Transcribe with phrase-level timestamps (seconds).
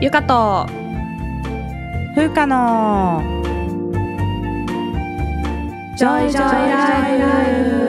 [0.00, 0.64] ゆかと。
[2.14, 3.20] 風花の。
[5.96, 7.88] ジョイジョイライフ。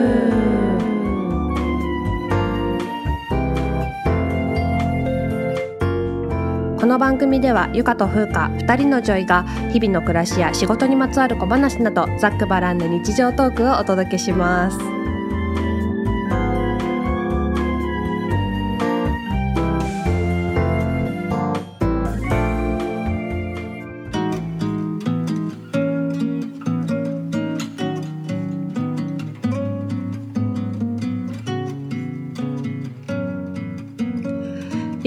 [6.80, 14.99] この番組ではゆかと風花2人のジョイが日々の暮らしや仕事にまつわる小話などざっくばらんな日常トークをお届けします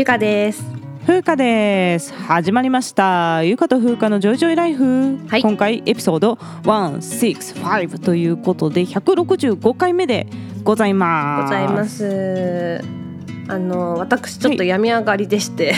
[0.03, 0.62] ゆかです。
[1.07, 2.13] 風花です。
[2.13, 3.41] 始まりました。
[3.45, 5.41] ゆかと風花のジョイジョイライフ、はい。
[5.41, 10.27] 今回エピソード165ということで165回目で
[10.66, 11.43] ございます。
[11.43, 12.84] ございます。
[13.48, 15.74] あの私ちょっと病み上がりでして、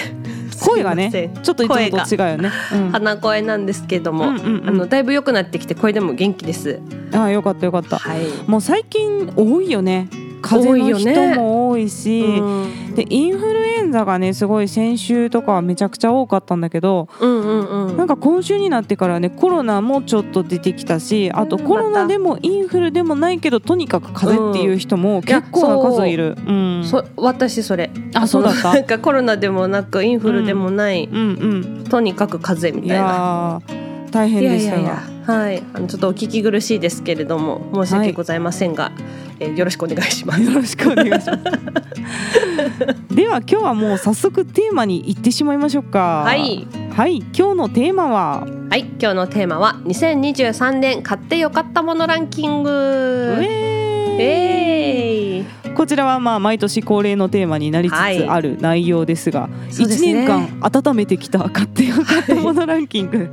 [0.60, 1.44] 声がねすいません。
[1.44, 2.90] ちょっといつもと違うよね、うん。
[2.90, 4.70] 鼻声なんですけども、うんうんうん。
[4.70, 6.80] あのだいぶ良くなってきて声でも元気です。
[7.14, 8.00] ああよかったよかった。
[8.00, 8.22] はい。
[8.48, 10.10] もう最近多いよね
[10.48, 10.98] 風邪の
[11.32, 17.52] 人も多いしうんでインフルエンザがねすごい先週とかはめちゃくちゃ多かったんだけどうんう
[17.84, 17.98] んうん。
[17.98, 26.36] なんか今週になってからねコロナもちょっと出てきたしあとうんコロナでもインフルでもないけどとにかく風邪っていう人も結構な数いる。
[26.46, 27.90] うんそ私それ。
[28.14, 28.74] あそうだった？
[28.76, 32.80] なんかコロナでもなくインフルでもない、うんとにかく風邪うん。
[32.80, 33.04] いみたいな。
[33.06, 35.15] やー大変でしたが。
[35.26, 35.64] はい。
[35.74, 38.92] あのちょっとお聞き苦しいですけれども申し訳ございませんが、
[39.40, 40.42] えーよろしくお願いします。
[40.42, 41.30] よろしくお願いします。
[43.16, 46.24] では今日はもう早速テーマに行ってしまいましょうか。
[46.26, 46.68] はい。
[46.96, 48.48] はい今日のテーマは？
[48.70, 48.82] はい。
[49.00, 52.70] 今日のテーマは2023年買ってよかったものランキング。
[53.40, 53.75] ウェーイ
[54.20, 55.16] えー
[55.72, 55.76] い。
[55.76, 60.10] こちらはまあ毎年恒例のテーマになりつつある内容ですが、そうですね。
[60.10, 63.30] 一年間温めてきた買ってよかったものランキング、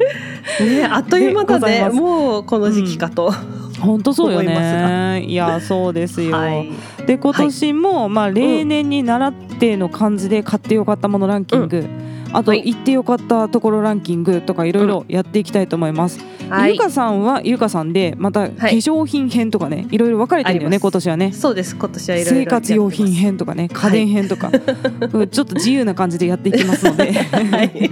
[0.60, 1.88] ね、あっという間だね。
[1.90, 3.32] もうこの時期かと。
[3.80, 5.24] 本当そうよね。
[5.26, 6.70] いやそうですよ、はい。
[7.06, 11.84] で今年もまあ例年に習っての感じで買ってよかったものランキング、
[12.32, 12.62] あとはい。
[12.64, 16.72] 行ってよかったところランキングとかいろいろやっていきたいと思います、はい。
[16.72, 21.32] ゆかさんはゆかさんでまた化粧品編とかねいろいろ分かれてるよね今年はね。
[21.32, 21.76] そうです。
[21.76, 24.50] 今年はいろいろ生活用品編とかね家電編とか、
[25.12, 27.12] うんちょっと自由な感じでやっていきますので。
[27.12, 27.90] はい。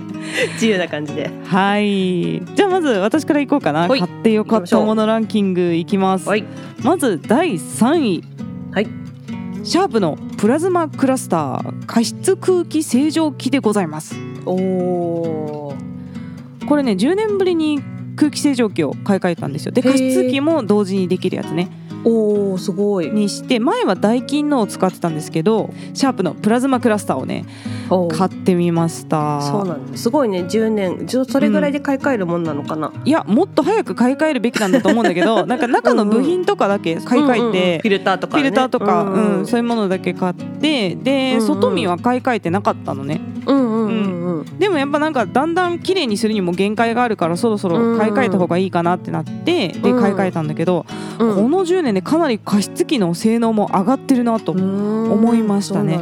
[0.55, 1.31] 自由な感じで。
[1.45, 2.43] はい。
[2.55, 3.89] じゃあまず私からいこうかな。
[3.89, 4.01] はい。
[4.01, 6.29] 買ってよかったものランキングいきます。
[6.29, 6.45] はい。
[6.83, 8.25] まず第3位。
[8.73, 9.01] はい。
[9.63, 14.15] シャープのプラズマクラスター加湿空気清浄機でございます
[14.47, 15.75] おお。
[16.67, 17.83] これね10年ぶりに
[18.17, 21.69] 空気清浄機を買い替えたんですよで加湿器も同時にできるやつね
[22.05, 23.11] おお、すごい。
[23.11, 27.45] にして前はダイキンのを使ってたんですけどシャープのプラズマクラスターをね
[28.17, 29.99] 買ってみましたそうなんだ。
[29.99, 30.45] すごいね。
[30.45, 31.09] 10年。
[31.09, 32.93] それぐらいで買い替えるもんなのかな。
[33.05, 38.43] いやもっと早く買い替えるべきなんだと思うんだけどなんか中の部品とかだけ買い替えて、うんうんうんフィルターとか、ね。
[38.43, 39.47] フィルターとか、ううんんうん。
[39.47, 44.30] そういうものだけ買ってで、うんうん外見は買い替えてなかったのねうんうんうんうん。
[44.59, 50.01] でもやっぱなんかだんだん綺麗にするにも限界があるからそろそろ買い替えた方がいいかなってなってでうん。
[50.01, 50.87] 買い替えたんだけど、
[51.19, 51.35] うん。
[51.35, 55.99] この10年でかなり加湿器の性能も上がってるなと、思思いましたね。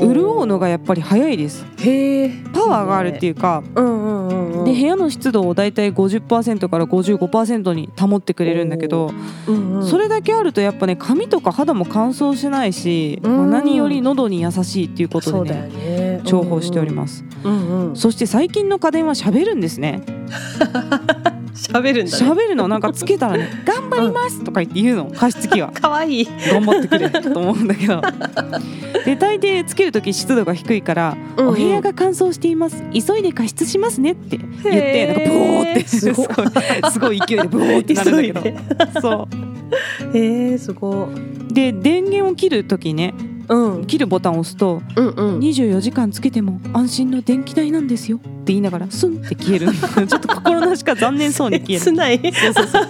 [0.00, 1.64] 潤うのがやっぱり早いです。
[1.78, 2.30] へえ。
[2.52, 4.64] パワーがあるっていうかうんうんうんうん。
[4.64, 9.10] で部屋の湿度をだいたい50%から55%に保ってくれるんだけど
[9.48, 13.36] うんうん、それだけあるとやっぱね髪とか肌も乾燥しないし、うん。
[13.36, 16.20] まあ何より喉に優しいっていうことでねね。
[16.24, 17.24] 重宝しております、す。
[17.44, 17.96] うんうん。
[17.96, 20.02] そして最近の家電は喋るんですね。
[21.54, 22.26] 喋るんだね。
[22.26, 22.66] 喋るの。
[22.66, 25.12] なんかつけたらね「頑張ります」とか言って言うの。
[25.14, 25.70] 加湿器は。
[25.78, 26.28] 可愛いい。
[26.50, 28.00] 頑張ってくれと思うんだけど。
[29.04, 31.52] で大抵つける時湿度が低いから「うんうん。
[31.52, 32.82] お部屋が乾燥しています。
[32.92, 36.26] 急いで加湿しますね」って言ってなんかブオーってすごい。
[36.90, 39.00] すごい勢いでブオーってなるんだけど。
[39.00, 39.28] そ
[40.12, 40.16] う。
[40.16, 41.08] へえすご。
[41.50, 41.52] い。
[41.54, 43.14] で電源を切る時ね
[43.48, 43.86] うん。
[43.86, 45.38] 切るボタンを押すとうんうん。
[45.38, 48.18] 24時間つけても安心の電気代なんですよ。
[48.18, 49.68] って言いながらスンって消える。
[50.06, 51.80] ちょっと心なしか残念そうに消える。
[51.84, 52.18] 切ない。
[52.18, 52.86] そうそうそう。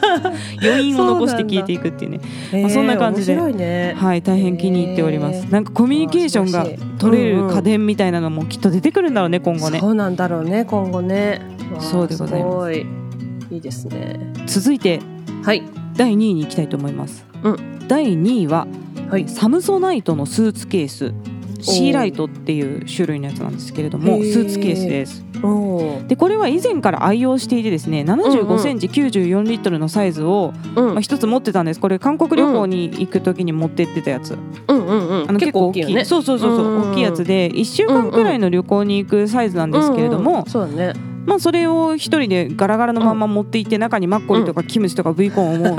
[0.63, 2.21] 余韻を残して消えていくっていうね。
[2.53, 3.35] へーそんな感じで。
[3.35, 3.95] 面白いね。
[3.97, 5.39] はい大変気に入っております。
[5.39, 5.53] へー。
[5.53, 6.67] なんかコミュニケーションが
[6.99, 9.81] 取れる家電みたいなのもきっと出てくるんだろうね今後ね。
[9.81, 11.41] そうなんだろうね今後ね。
[11.79, 12.57] そうでございます。
[12.57, 12.87] ごい。
[13.51, 14.33] いいですね。
[14.47, 15.01] 続いて
[15.43, 15.63] はい。
[15.97, 17.89] 第2位に行きたいと思います、うん。
[17.89, 18.67] 第2位は
[19.11, 19.29] はい。
[19.29, 21.13] サムソナイトのスーツケース。
[21.65, 25.25] シーライトっていう種類のやつなんですけれどもスーツケースです。
[26.09, 30.87] でこれは以前から愛用していてですね7 5センチ94リットルのサイズを、うん。
[30.95, 31.81] まあ、一つ持ってたんです。
[31.81, 34.37] これ韓国旅行に行く時に持ってってたやつ、
[34.69, 35.31] うんうんうん。
[35.31, 36.05] あの結構大きいよね。
[36.05, 40.47] そうそうそうそう、大きいやつで1週間くらいの旅行に行くサイズなんですけれども、うんうん。
[40.47, 45.77] そうだねまあそれを一人でガラガラのまま持っていって中にマッコリとかキムチとか V コーンを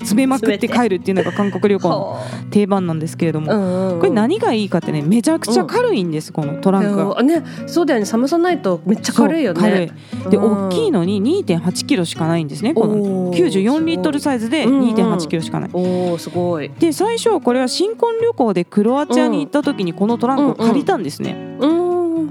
[0.00, 2.20] 詰めまくって帰るっていうのが韓国旅行の は
[2.50, 7.16] 定番なんですけれども、これ何がいいかってねめちゃくちゃ軽いんですこのトランクが。
[7.20, 7.26] うん。
[7.26, 8.06] ねそうだよね。
[8.06, 9.92] サムソナイトめっちゃ軽いよね。
[10.30, 10.66] でうん。
[10.66, 13.36] 大きいのに2.8キロしかないんですねこのおー。
[13.36, 14.88] 94リットルサイズでうんうん。
[14.90, 15.70] 2.8キロしかない。
[15.72, 16.70] おおすごい。
[16.78, 21.56] で最初これは新婚旅行でクロアチアに行った時にこのトランクを借りたんですね。
[21.60, 21.89] うん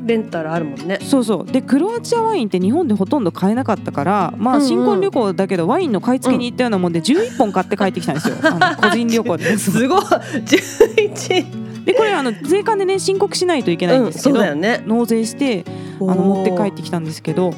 [0.10, 1.00] レンタルあるもんね。
[1.02, 1.52] そうそう。
[1.52, 8.36] でクロアチアワインって日本でほとんど買えなかったからまあ新婚旅行だけどワインの買い付けに行ったようなもんで11本買って帰ってきたんですよ。
[8.42, 9.56] あの個人旅行で。
[9.58, 10.02] すごい。
[10.02, 14.84] 11でこれあの税関でね申告しないといけないんですけうんど、そうだよね。
[14.86, 15.66] 納税して
[16.02, 17.50] あの持って帰ってきたんですけど。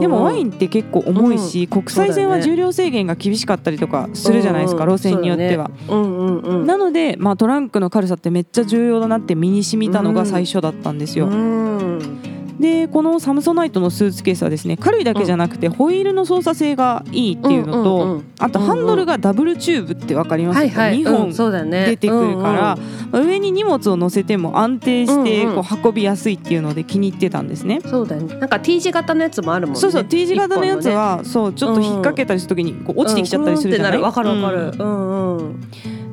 [0.00, 5.70] でもワインンって結構重いし、国際線は重量制限が厳しかったりとかするじゃないですか、路線によっては。
[5.88, 6.66] うんうんうん。
[6.66, 11.28] なので、まあ、トランクの軽さってめっちゃ重要だなって身に染みたのが最初だったんですよ。
[12.60, 20.56] うんでこのサムソナイトのスーツケースはですね軽いだけじゃなくてホイールの操作性がいいっていうのと、あとハンドルがダブルチューブって分かります？
[20.56, 21.00] か、はいはい。
[21.02, 22.78] 2うん本出てくるか
[23.12, 27.80] ら、上に荷物を乗せても安定してこう運びやすいっていうので気に入ってたんですね。
[27.84, 28.34] そうだよね。
[28.36, 29.80] なんか T 字型のやつもあるもんね。
[29.80, 34.72] そうそう T 字型のやつは、そうちょっと引っ掛けたりするときにこう落ちてきちゃったりするじゃない、わかるわかる。
[34.78, 34.84] うん。
[34.84, 35.60] うんうん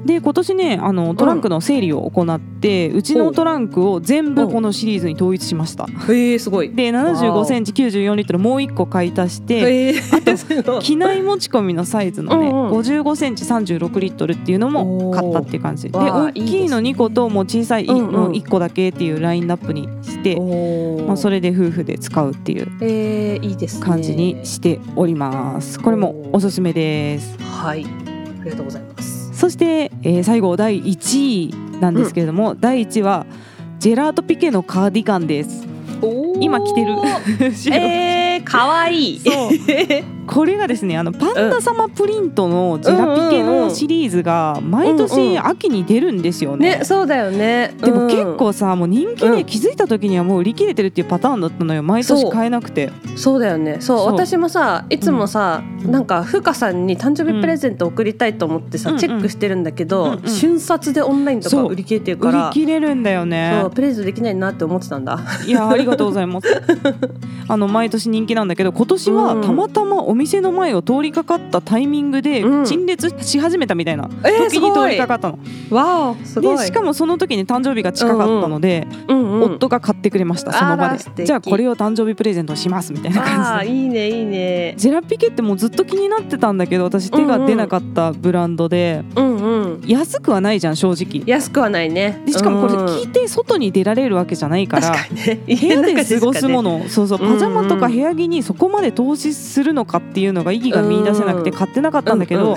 [0.06, 5.86] で今年ねあのトランクの整理を行って、うちのトランクを全部このシリーズに統一しました。
[6.12, 6.74] へえすごい。
[6.74, 9.94] で75センチ94リットルもう1個買い足して、へえ。
[10.38, 12.78] すごい機内持ち込みのサイズのね、うんうん。
[12.80, 15.90] 55センチ36リットルっていうのも買ったっていう感じ。
[15.90, 18.12] で大きいの2個ともう小さいうんうん。
[18.12, 22.68] の1個だけっていうラインナップにして、おまあ、それれで夫婦で使うっていう
[23.80, 25.80] 感じにしております。
[25.80, 27.38] これもおすすめです。
[27.40, 27.86] はい。
[27.86, 28.87] ありがとうございます
[29.38, 33.28] そして、えー最後第1位なんですけれども、第1位は
[33.78, 35.68] ジェラートピケのカーディガンです。
[36.40, 36.96] 今着てる。
[37.54, 39.20] 白えー、かわいい。
[39.20, 39.50] そう。
[40.28, 45.48] これがですねあのパンダ様プリントのジェラピケのシリーズが毎うん年うん。
[45.48, 46.80] 秋に出るんですよね。
[46.80, 47.74] ねそうだよね。
[47.82, 48.08] でもうん。
[48.08, 49.36] 結構さもう人気うん。
[49.38, 52.92] で気づいた時にはもう売り切れてるっていうパターンだったのよ毎年買えなくて。
[53.16, 53.78] そうだよね。
[53.80, 55.92] そう私もさいつもさ、うん。
[55.92, 58.96] なんかふかさんに誕生日プレゼント送りたいと思ってさ、うん。
[58.96, 63.60] うんチェックしてるんだけど、うんうん瞬殺でオンラインとか売り切れてるか売りら切れるんだよね。
[63.62, 65.20] そうプレゼントできないなって思ってたんだ。
[65.46, 66.48] いやありがとうございます。
[67.50, 69.42] あの毎年人気なんだけど今年はうん。
[69.42, 72.66] たまたまお店の前を通りかかったタイミングでうん。
[72.66, 74.10] 陳列し始めたみたいな。
[74.24, 75.40] えー、時に通りかかったの、
[75.70, 76.58] わおすごい。
[76.58, 79.44] でしかもその時に誕生日が近かったので、うんうん。
[79.44, 81.26] 夫が買ってくれましたその場で。
[81.26, 83.74] じゃあこれを誕生日プレゼントしますみたいなあ感じで。
[83.74, 84.74] ーいいねいいね。
[84.78, 89.82] ジェラピケってもうずっと気になってたんだけど私手が出なかったブランドで、うんうん。
[89.86, 91.24] 安くはないじゃん正直。
[91.26, 92.22] 安くはないね。
[92.26, 94.92] でしかもこれうん聞いて外に出られるわけじゃないから。
[94.92, 95.76] 確かにね。
[95.76, 96.80] 部屋で過ごすもの。
[96.80, 97.20] の、そうそう。
[97.20, 101.58] パジャマとか部屋着にそこまで投資するのかっていうのが意義が見出せなくてうん。
[101.58, 102.56] 買ってなかったんだけど、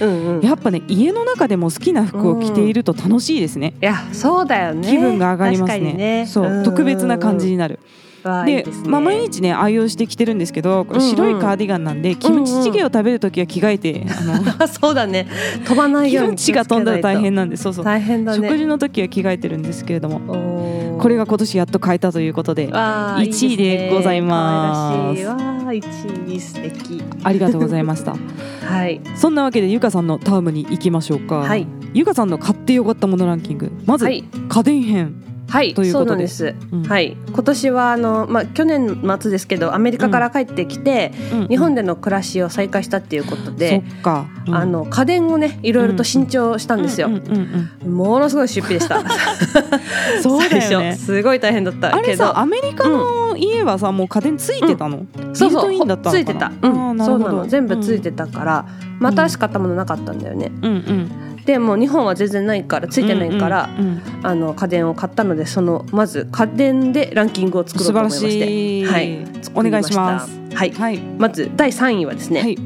[0.00, 0.42] うんうん。
[0.42, 4.88] いやっぱね家の中でも好きな服を着ていると楽しいですね、やそうだよね。
[4.88, 5.80] 気分が上がりますね。
[5.80, 6.26] にね。
[6.26, 7.74] そう、特別な感じになる。
[7.74, 7.88] でわあいい
[8.22, 11.10] でまあ、毎日ね愛用して着てるんですけどこれうんうん。
[11.10, 15.26] 白いカーディガンなんで、キムチチゲを食べるときは着替えて、あのあ そうだね。
[15.64, 18.48] 飛ばないキようにムチが飛んだら大変なんでそうそう、大変だね。
[18.48, 25.18] 食事の時は着替えてるんですけれどもこれが今年やっと買えたということでわあ1位でございます。
[25.18, 25.36] いいね可
[25.68, 26.04] 愛らしい。
[26.04, 28.14] わあ1位素敵ありがとうございました。
[28.66, 29.00] はい。
[29.16, 31.66] そんなわけでゆかさんのタームに行きましょうか、はい。
[31.94, 33.72] ゆかさんの買ってよかったものランキング。
[33.86, 34.24] まず、はい。
[34.48, 35.14] 家電編、
[35.50, 36.82] はいということでそうなんです、うん。
[36.84, 37.16] はい。
[37.26, 43.82] 今年はあのまあ去年末ですけどアメリカから帰ってきて、うん日本での暮らしを再開したっていうことで、
[44.46, 44.54] うん。
[44.54, 49.02] あの家電をねいろいろと新調したんですよ、ものすごい出費でした。
[50.22, 57.46] そうだよ最ね初すごい大変だったあれけどさアメリカの家はさ、もう家電ついてたの、そうそうついてた、うん、そうなの。
[57.46, 58.66] 全部ついてたから、
[58.98, 60.52] まあ新しかったものなかったんだよね。
[60.62, 68.86] うんうんでもう日本は全然ないからついてないから、うんうんうんあの家電を買ったのでそのまず家電でランキングを作ろうと思いまして。
[68.86, 69.24] はい。
[69.54, 70.38] お願いします。
[70.54, 70.72] はい。
[70.72, 70.98] はい。
[70.98, 72.58] まず第3位はですね、はい。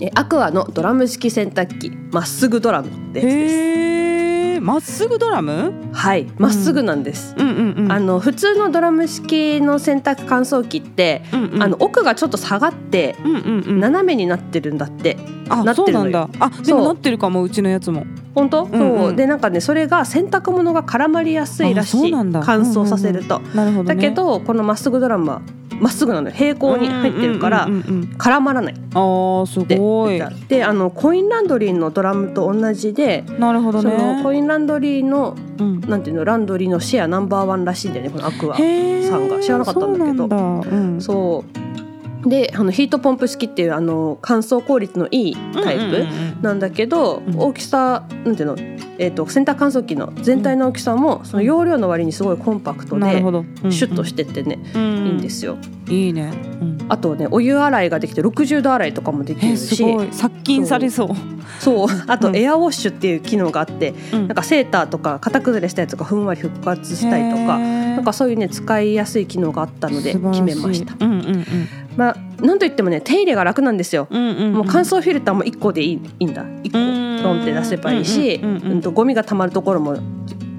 [0.00, 1.90] えアクアのドラム式洗濯機。
[2.10, 3.54] まっすぐドラムってやつです。
[3.54, 4.21] へ
[4.54, 5.72] えまっすぐドラム？
[5.92, 7.48] はいまっすぐなんです、うん。
[7.48, 11.62] うんうんあの普通のドラム式の洗濯乾燥機って、うんうん。
[11.62, 13.80] あの奥がちょっと下がってうんうんうん。
[13.80, 15.16] 斜めになってるんだって。
[15.48, 16.28] あなってるのよ。
[16.32, 16.58] そうなんだ。
[16.58, 19.08] あでもなってるかもうちのやつも本当、うんそう。
[19.08, 22.12] うんでなんかねそれが洗濯物が絡まりやすいらしい。
[22.12, 25.42] 乾燥させると、なるほど、ね、だけどこのまっすぐドラムは
[25.80, 26.34] まっすぐなのよ。
[26.34, 27.80] 平行に入ってるからうんうん。
[27.80, 28.74] うんうん絡まらない。
[28.94, 30.22] あーすでごい。
[30.48, 35.80] であのコインランドリーのドラムと同じで、なるほどそのねコインランドリーのうん。
[35.80, 38.62] なんていうのランドリーのシェアナンバーワンらしいんだよねこのアクアさ
[39.18, 39.40] んが。
[39.40, 41.00] 知らなかったんだけど。
[41.00, 41.61] そう
[42.26, 46.06] であのヒートポンプ式っていうあの乾燥効率のいいタイプ、
[46.40, 47.38] なんだけど、うん。
[47.38, 48.56] 大きさなんていうの、
[48.98, 53.20] えー、と洗濯乾燥機の全体の大きさも、その容量の割にすごいコンパクトで、
[53.70, 54.80] シュッとしててね、いい
[55.12, 55.56] んですよ
[55.92, 61.08] いいね、うん、あとねお湯洗いができて60度洗いとかもできえるし殺菌されそう。
[61.60, 61.88] そう。
[62.06, 62.36] あとうん。
[62.36, 64.28] エアウォッシュっていう機能があって、うん。
[64.28, 70.94] なんかセーターとか型崩れしたやつがふんわり復活したりとかななんかそういうね使いやすい機能があったので決めました。
[71.04, 71.46] うんうんうん。
[71.96, 74.08] まあなんといってもね手入れが楽なんですよ。
[74.10, 76.42] うんうんうん、もう乾燥フィルターも1個でいいいいんだ。
[76.44, 78.72] 1個ロンって出せばいいし、うんうんうんうん。
[78.72, 79.96] うんとゴミが溜まるところも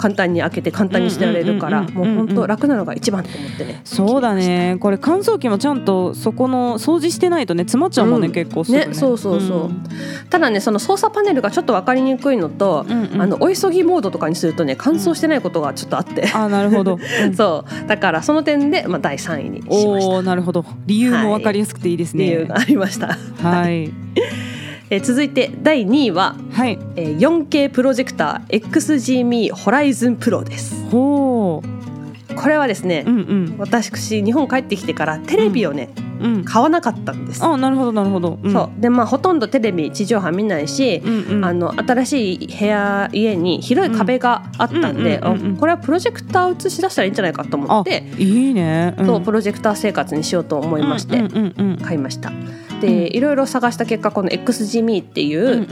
[0.04, 3.80] 簡単に開けて簡単に捨てられるからうんうんうんうんもう本当楽なのが一番と思ってね。
[3.86, 4.76] そうだね。
[4.82, 8.34] これ乾燥機もちゃんとそこの掃除してないとね詰まっちゃうもんね、うん。
[8.34, 8.88] 結構すぐね。
[8.88, 10.30] ねそうそうそう。
[10.30, 17.32] ただねその操作パネルがちょっと分かりにくいのと、うんうんあのお急ぎモードとかにするとね乾燥してないことがちょっとあって、あなるほど、うん。
[17.34, 17.88] そう。
[17.88, 19.62] だからその点で、まあ、第3位に。
[19.62, 20.66] しましたおおなるほど。
[20.86, 23.94] 理由も分かりやすくていいですね、理由がありました、はい
[24.94, 26.78] えー続いて第2位は、はい。
[26.96, 30.86] えー 4K プロジェクター XGME ホライズンプロです。
[30.92, 32.36] ほう。
[32.36, 33.56] これはですね、うんうん。
[33.58, 35.90] 私日本帰ってきてからテレビをね、
[36.22, 36.46] うん。
[36.46, 38.82] 買わなかったんです、あなるほどなるほど、うん、そう。
[38.82, 45.20] でまあほとんどテレビ地上波見ないし、うんうん、あの新しい部屋家に広い壁があったんで、
[45.60, 51.78] これはプロジェクター映し出したらいいんじゃないかと思って、いいね、うん、そうプロジェクター生活にしようと思いましてうんうんうん。
[51.78, 52.32] 買いました。
[52.88, 55.66] うんでいろいろ探した結果この XGME っていう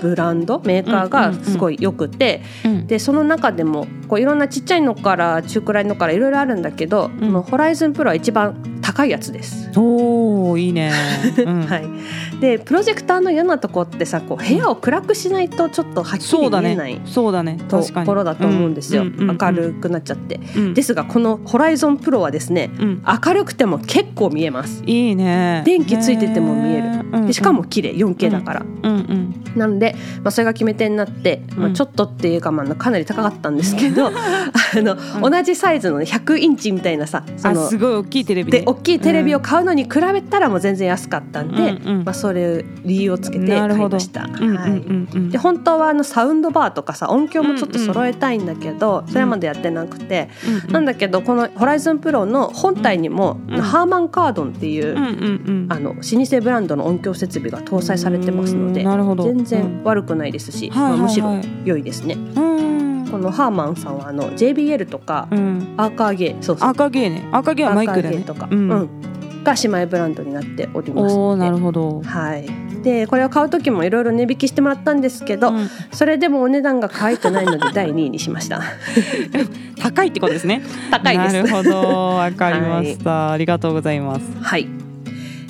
[0.00, 2.86] ブランドメーカーがすごいよくてうん。
[2.86, 9.70] でその中でもこういろんなちっちゃいのから中くらいのからいろいろあるんだけど、このホライズンプロは一番高いやつです。
[9.76, 10.92] おおいいね、
[11.38, 11.84] うん、はい、
[12.40, 17.02] でプロジェクターの嫌なとこってさこう部屋を暗くしないとちょっとはっきり見えないね。
[17.06, 17.58] そうだね。
[17.68, 20.40] ところだと思うんですよ、明るくなっちゃって。
[20.56, 20.74] うん。
[20.74, 23.02] ですがこのホライゾンプロはですねうん。
[23.24, 24.82] 明るくても結構見えます。
[24.84, 25.62] いいね。
[25.64, 27.26] 電気ついてても見える。
[27.26, 27.92] でしかも綺麗。
[27.92, 34.12] 4K だから、うんうんなので、まあ、それが決め手になって、まあ、うんちょっとっていうか、まあ、かなり高かったんですけど、あ
[34.74, 44.24] の同じサイズのね100インチみたいなさそあのすごい大きいテレビで大きいテレビを買うのに比べたらもう全然安かったんで、うんうんまあ、それ理由をつけて買いました。
[44.24, 44.70] うんうんはい。
[44.70, 50.72] うんうんで本当はあのサウンドバーとかさ音響もちょっと揃えたいんだけど、それはまだやってなくて、うんうん。
[50.72, 55.66] なんだけどこのホライズンプロの本体にも、うんハーマンカードンっていう、うんうんうん。
[55.70, 60.98] あの老舗ブランドの音響設備が搭載されてますので全然悪くないですし、はいはいはい。
[60.98, 62.14] まあ、むしろ良いですね。
[62.14, 62.62] うん
[63.12, 65.74] このハーマンさんはあの JBL とか、うん。
[65.76, 66.68] アーカーゲーそうそう。
[66.70, 67.28] 赤ゲーね。
[67.30, 68.22] 赤ゲーはマイクだね。
[68.22, 68.68] とか、ううん。
[68.68, 68.88] ん
[69.42, 72.00] が姉妹ブランドになっておりますおおなるほど。
[72.00, 72.48] はい、
[72.82, 75.68] でこれを買う時もいろいろ値引きしてもらったんですけど、うん。
[75.92, 78.62] それでもお値段が可愛くないので 第2位にしました。
[79.78, 80.62] 高いってことですね。
[80.90, 81.34] 高いです。
[81.34, 82.16] なるほど。
[82.16, 84.24] わかりました、 ありがとうございます。
[84.40, 84.68] はい、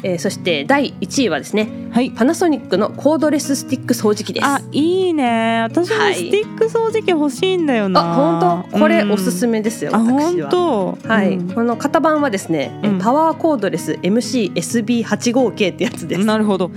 [0.02, 2.10] えーそして第1位はですねはい。
[2.10, 4.46] パナソニックのコードレススティック掃除機です。
[4.46, 5.60] あいいね。
[5.60, 6.14] 私もはい。
[6.14, 8.78] スティック掃除機欲しいんだよな、あ本当？
[8.78, 10.50] これおすすめめですよ、あ私は。
[10.50, 11.08] 本当？
[11.08, 11.50] はい、うん。
[11.52, 12.98] この型番はですね、えうん。
[12.98, 16.24] パワーコードレス MCSB85K ってやつです。
[16.24, 16.70] なるほど。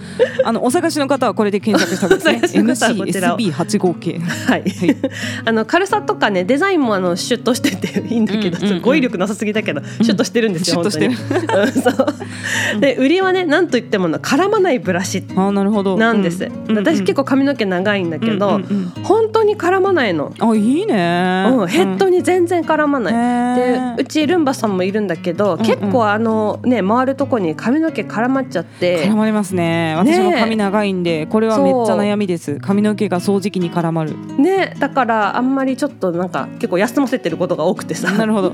[0.43, 2.63] あのお探しの方はこれで検索した方がいいですね。
[2.69, 3.05] お探しの方は。
[3.05, 4.19] こちらを MCSB85K。
[4.19, 4.97] はい、はい。
[5.45, 8.81] あの軽さとかねデザインもあのシュッとしてていいんだけど、うんうんうん。
[8.81, 11.15] 語彙力なさすぎだけど、シュッとしてるんですよ、シュッとしてる。
[11.15, 11.71] 本当に。
[11.71, 11.81] うん。
[11.81, 12.79] そう。
[12.81, 15.97] で売りはねなんといってもの絡まないブラシあなるほど。
[15.97, 16.77] なんです、うん。
[16.77, 18.59] 私結構髪の毛長いんだけど、
[19.03, 21.45] 本当に絡まないの、うんあいいね。
[21.53, 29.07] うん、ヘッドに全然絡まない、でうちルンバさんもいるんだけど、結構あのね回るとこに髪の毛絡まっちゃって。
[29.07, 29.95] 絡まりますね。
[29.97, 32.59] 私も髪長いんで、これはめっちゃ悩みです。
[32.59, 34.13] 髪の毛が掃除機に絡まる。
[34.37, 38.11] ねだからあんまりちょっとなんか結構休ませてることが多くてさ。
[38.11, 38.53] なるほど。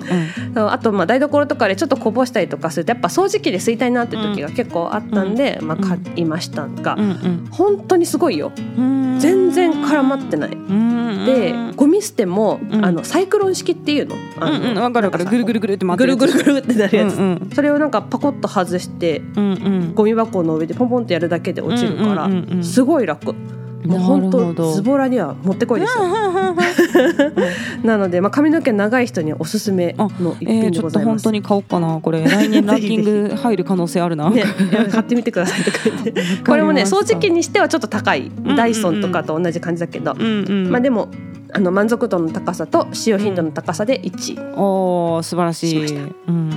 [0.56, 0.70] うん。
[0.72, 9.20] あとまあ台所とかでちょっとこぼしたりとかするとやっぱ掃除機で吸いたいなって時が結構あったんで、まあ、買いましたが、うん本当にすごいようん。
[9.20, 10.52] 全然絡まってない。
[10.52, 11.26] うん。
[11.26, 14.16] でゴミ捨ても、うんあのサイクロン式っていうの？
[14.40, 15.10] あのうんうんわかる。
[15.12, 19.54] ぐるぐるぐるって回ってぐるぐるぐるってなるやつ、うんうんそれをなんかパコッと外してうんう
[19.92, 19.94] ん。
[19.94, 22.30] ゴミ箱の上でポンポンってやるだけで落ちるから、
[22.64, 23.36] すごい楽。
[23.86, 26.04] もう本当ズボラにはもってこいですよ。
[27.84, 31.24] なので、まあ、髪の毛長い人におすすめの一えー、品でございます。
[31.24, 32.24] 本当に買おうかなこれ。
[32.24, 34.44] 来年ランキング入る可能性あるな、ね、
[34.92, 36.14] 買ってみてくださいとか言って。
[36.46, 41.10] これもね掃除機にしてはちょっと高いうんダイソンとかと同じ感じだけど、うんうんまあでも
[41.54, 45.88] あの満足度の高さと使用頻度の高さで1位、おー素晴らしい。
[45.88, 45.96] し
[46.28, 46.52] うん、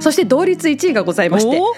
[0.00, 1.60] そして同率1位がございまして。
[1.60, 1.74] お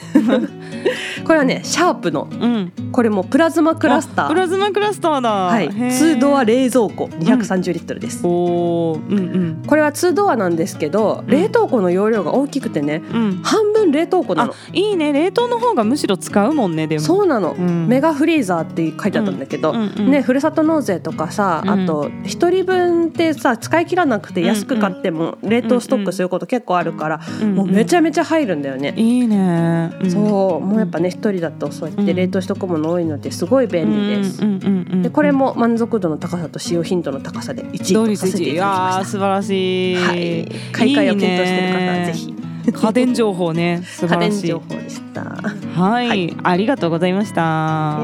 [1.24, 2.26] これはねシャープの。
[2.26, 2.72] ーうん。
[2.92, 4.26] これもプラズマクラスター。
[4.26, 5.30] あプラズマクラスターだ。
[5.30, 5.66] はい。
[5.66, 5.88] へー。
[5.88, 7.06] 2ドア冷蔵庫。
[7.20, 8.98] 230リットルです、おー。
[9.10, 13.40] うんこれは2ドアなんですけど冷凍庫の容量が大きくてねうん
[13.88, 14.54] う冷凍庫なあの。
[14.72, 17.02] いいね冷凍の方がむしろ使うもんねでも。
[17.02, 17.88] そうなの、うん。
[17.88, 21.70] メガフリーザーって書いてあったんだけど、うんうんね、ふるさと納税とかさ、うん。
[21.70, 28.94] あと一人分ってさ使い切らなくて安く買っても冷凍ストックすること結構あるから、うんもうめちゃめちゃ入るんだよね。
[28.96, 30.10] いいね、ん。
[30.10, 34.42] そうもうやっぱね一人だとそうやって冷凍しとくもの多いのですごい便利です。
[34.42, 40.00] うんうんうんうんでこれも満足度の高さと使用頻度の高さで1位1とさせていただきまし素晴らしい、た。
[40.02, 43.82] はい、買い替えを検討している方はぜひ家電情報ね。
[43.84, 44.42] 素家晴らしい。
[44.42, 45.22] 電情報でした。
[45.22, 46.36] はい、はい。
[46.42, 48.00] ありがとうございました、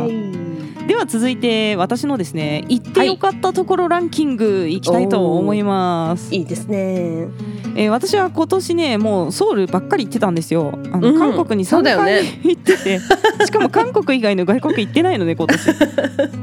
[0.86, 6.42] では続いて私のですね行ってよかったところランキングいきたいと思います、い。
[6.42, 7.28] いですね。
[7.76, 10.78] えー私は今年ねもうソウルばっかり行ってたんですよ。
[10.92, 11.18] あの、うん。
[11.18, 12.40] 韓国に3そうだよ回ね。
[12.44, 13.00] 行ってて、
[13.44, 15.60] しかも韓国以外の外国行ってないのね今年。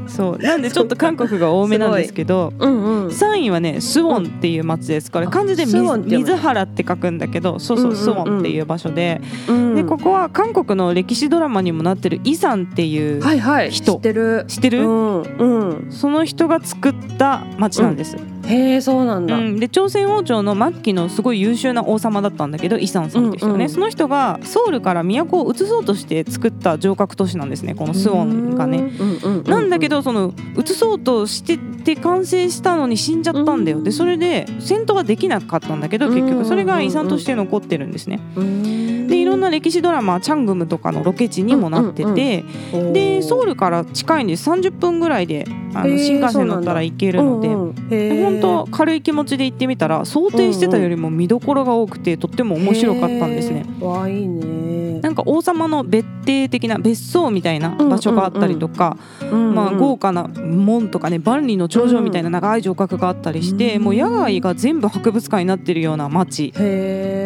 [0.08, 0.38] そう。
[0.38, 2.52] なんでちょっと韓国が多めなんですけど。
[2.58, 3.06] うんうん。
[3.08, 5.10] 3位はねスウォンっていう町です。
[5.10, 7.58] これ漢字で水原って書くんだけど。
[7.58, 7.98] そうそううんうん。
[7.98, 9.74] うんスウォンっていう場所でうん。
[9.74, 13.70] でここは韓国の歴史ドラマにもなってるイさんっていうはいはい。
[13.70, 13.94] 人。
[13.94, 14.44] 知ってる。
[14.48, 15.22] 知ってる、うん。
[15.22, 15.86] うん。
[15.90, 18.16] その人が作った町なんです、
[18.46, 19.36] へえそうなんだ。
[19.36, 28.78] うん、で朝鮮王朝の末期のすごい優秀な王様だったんだけどイさんさんって人がね、うんうんその人がソウルから都を移そうとして作った城郭都市なんですねこのスウォンがね。
[28.78, 29.10] うん。
[29.16, 29.44] うんうん。
[29.44, 33.84] なんだけどその移そうとしてて完成したのに死んじゃったんだよ、うん。
[33.84, 38.20] でそれで戦闘はできなかったんだけど結局それが遺産として残ってるんですね。
[38.36, 42.44] うん、でいろんな歴史ドラマ「チャングム」とかのロケ地にもなってて、
[42.92, 44.50] でソウルから近いんです。
[44.50, 47.61] 30分ぐらいであの新幹線乗ったら行けるので。
[47.90, 53.66] 本当軽い気持ちで行ってみたら想定してたよりも見どころが多くてとっても面白かったんですね。。
[53.80, 55.00] わあいいね。
[55.00, 58.96] なんか王様の別邸的な別荘みたいな場所があったりとか、
[59.32, 66.52] まあ、豪華な門とかね万里の長城みたいな長い城郭があったりして、うんもう野外が全部博物館になってるような街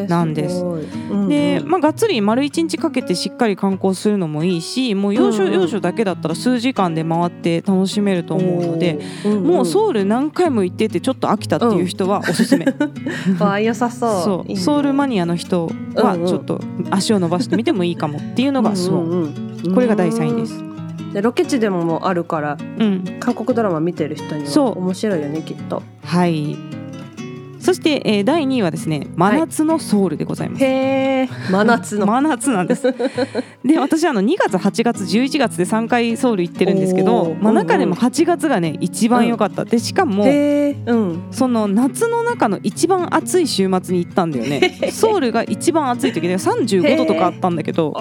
[0.09, 0.65] なんです。
[1.29, 5.55] で、まあ、がっつり丸一日かけてしっかり観光するのもいいしもう要所うんうん。
[5.55, 14.49] 要所だけだったら数時間で回って楽しめると思うので、おー、もうソウル何回も行っててちょっと飽きたっていう人はおすすめ、 うん、良さそう。
[14.49, 14.57] ね。
[14.57, 16.29] ソウルマニアの人はうんうん。
[16.29, 19.35] ちょっと足を伸ばしてみてもいいかもっていうのがスウォン、うんうん。
[19.65, 19.69] う。
[19.71, 19.75] ん。
[19.75, 20.63] これが第3位です。
[21.13, 23.05] でロケ地でももうあるからうん。
[23.19, 24.67] 韓国ドラマ見てる人にそう。
[24.67, 25.83] は面白いよねきっと。
[26.05, 26.76] はい
[27.67, 32.07] そして、えー第2位はですね真夏のソウルでございます、へえ真夏の。
[32.07, 32.95] 真夏なんです。
[33.65, 37.67] で私あの2月8月11月で3回ソウル行ってるんですけどまあ、うんうん。
[37.67, 41.23] 中でも8月がね一番良かった、でしかもうん。
[41.33, 44.93] その夏の中の一番暑い週末に行ったんだよね。
[44.93, 47.95] ソウルが一番暑い時で35度とかあったんだけど。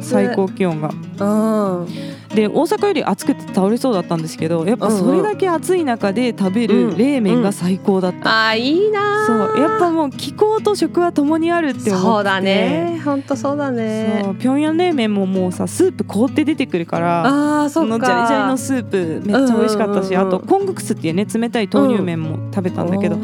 [0.00, 0.90] 最高気温が。
[1.20, 1.86] うん。
[2.34, 6.90] で大阪より暑くて倒れそうだったんですけどやっぱそれだけ暑い中で食べうん。
[6.92, 9.26] る冷麺が最高だった、ああいいなー。
[9.26, 12.06] そうやっぱもう気候と食は共にあるって思って。
[12.06, 13.00] そうだね。
[13.04, 14.24] 本当そうだそね。
[14.24, 20.32] う平壌冷麺ももうさスープ凍って出てくるからああそのジャリジャリのスープめっちゃ美味しかったし、うんうんうん。
[20.32, 23.16] うんあとコングクスっていうね冷たい豆乳麺も食べたんだけど、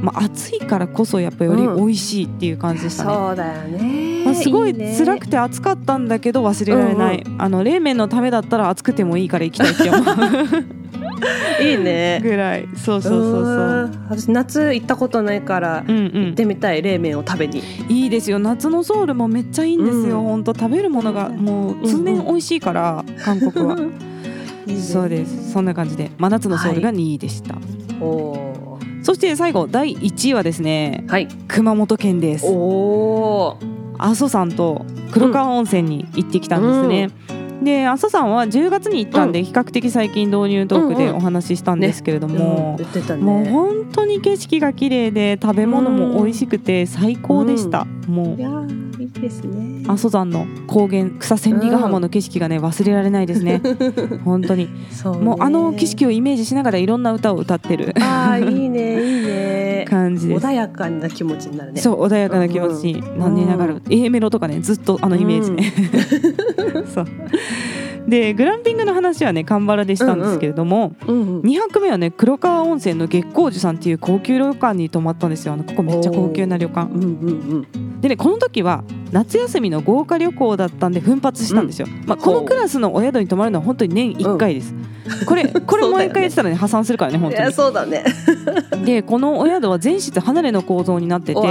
[0.00, 3.10] まあ、暑いからこそやっぱより美味しいっていう感じでしたね。
[3.14, 4.24] そうだよね。
[4.24, 4.96] まあ、すごいね。
[4.98, 10.04] 辛くて暑かったんだけど忘れられない、あの冷麺のためだったら暑くてもいいから行きたいって思う。
[11.62, 12.20] いいね。
[12.22, 12.68] ぐらい。
[12.76, 13.42] そうそうそうそう。
[13.42, 13.46] う
[13.86, 14.06] ん。
[14.10, 16.24] 私夏行ったことないからうんうん。
[16.26, 17.62] 行ってみたい冷麺を食べに。
[17.88, 18.38] いいですよ。
[18.38, 20.24] 夏のソウルもめっちゃいいんですよ、うん。
[20.24, 23.78] ほんと食べるものがもう通年美味しいから、韓国は。
[24.66, 24.80] いいね。
[24.80, 25.52] そうです。
[25.52, 26.10] そんな感じで。
[26.18, 27.56] 真夏のソウルが2位でした、
[28.00, 31.28] おそして最後第1位はですねーはい。
[31.48, 32.46] 熊本県です。
[32.46, 33.56] おお。
[33.98, 37.08] 阿蘇山と黒川温泉に行ってきたんですね、
[37.62, 42.76] で阿蘇山は10月に行ったんで、比較的最近導入トークでお話ししたんですけれども。
[43.20, 49.84] もう本当に景色が綺麗で食べ物も美味しくて最高でした、もいういいですね。
[49.88, 53.62] 阿蘇山の高原草千里ヶ浜の景色がね忘れられないですね。
[54.24, 54.68] 本当に。
[54.90, 55.22] そうね。
[55.22, 57.94] もうあの景色をイメージしながらいろんな歌を歌ってる。
[58.00, 59.84] ああいいねいいね。
[59.88, 60.44] 感じです。
[60.44, 61.80] 穏やかな気持ちになるね。
[61.80, 63.82] そう穏やかな気持ちになりながら、うん。
[63.88, 65.72] A メロとかねずっとあのイメージね、
[66.92, 67.04] そう。
[67.04, 67.06] っ
[68.08, 71.40] でグランピングの話はね蒲原でしたんですけれども、うんうん。
[71.42, 75.52] 2泊目はね黒川温泉の月光寺さんっていう高級旅館に泊まったんですよ。
[75.52, 76.92] あのここめっちゃ高級な旅館。
[76.92, 84.74] うんうんでねこの時は夏休みの豪華旅行だったんで奮発したんですよ、まあ、このクラスのお宿に泊まるのは本当に年1回です、
[85.26, 88.04] これ これそうだよねもう一回言ってたらね破産するからね本当そうだね。
[88.78, 91.48] に でこのお宿は全室離れの構造になっててで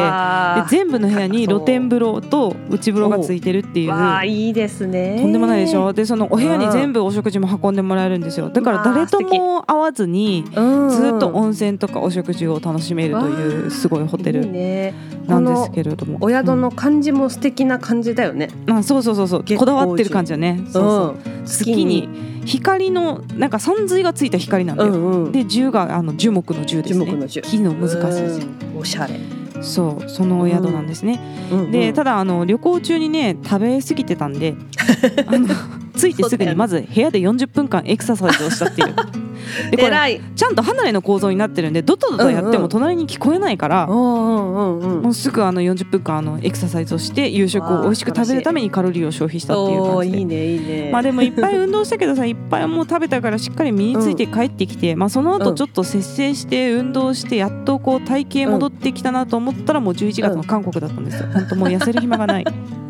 [0.69, 4.25] 全部の部屋に露天風呂と内風呂がついてるっていう。
[4.25, 5.19] いいですね。
[5.21, 5.93] とんでもないでしょ。
[5.93, 8.49] でそのお部屋に全部お食事も運んでもらえるんですよ。
[8.49, 14.93] だから誰とも会わずにうんずっと温泉とかお食事を楽しめるというすごいホテルね。
[15.27, 16.17] なんですけれども。
[16.21, 19.45] お宿の感じも素敵な感じだよね、うんあそうそうそうそう。
[19.58, 20.60] こだわってる感じだね。
[20.65, 21.30] そうそう。
[21.30, 21.45] うん。
[21.45, 22.10] 月に
[22.45, 25.32] 光のなんか三髄がついた光なんだよ、うんうん。
[25.32, 27.06] で樹があの樹木の樹ですね。
[27.06, 29.19] 樹木の樹木の難しいおしゃれ、
[29.62, 30.10] そう。
[30.10, 31.19] そのお宿なんですね、
[31.52, 31.60] うん。
[31.60, 34.56] うんでただあの旅行中にね食べ過ぎてたんで
[35.28, 35.48] あの
[35.95, 39.24] 着いてすぐにまず部屋で40分間エクササイズをしたっていう
[39.71, 50.17] でこれちゃんと離れの構造になってるんでドトドトやっても隣に聞こえないから、もうすぐあの40分間あのエクササイズをして夕食を美味しく食べるためにカロリーを消費したっていう感じで。
[50.19, 50.89] いいねいいね。
[50.91, 52.36] まあでもいっぱい運動したけどさい。
[52.36, 61.29] っぱいもう食べたからしっかり身について帰ってきて、まあその後ちょっと節制して運動してやっとこう体型戻ってきたなと思ったらもう11月の韓国だったんですよ。
[61.34, 62.45] 本当もう痩せる暇がない。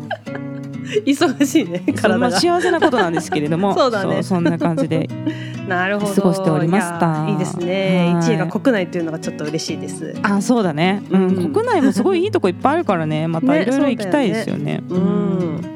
[1.04, 2.30] 忙しいね体が。
[2.30, 4.22] 幸せなことなんですけれども、 そうだね。
[4.22, 5.08] そんな感じで。
[5.68, 6.14] なるほど。
[6.14, 7.24] 過ごしておりました。
[7.24, 8.12] いやいいですね。
[8.14, 8.22] はい。
[8.22, 10.14] 1位が国内というのがちょっと嬉しいです。
[10.22, 11.02] あ、そうだね。
[11.10, 11.52] うん、うん。
[11.52, 14.82] 国内もすごいいいとこいっぱいあるからね、またねいろいろ行きたいですよね。
[14.88, 15.75] うん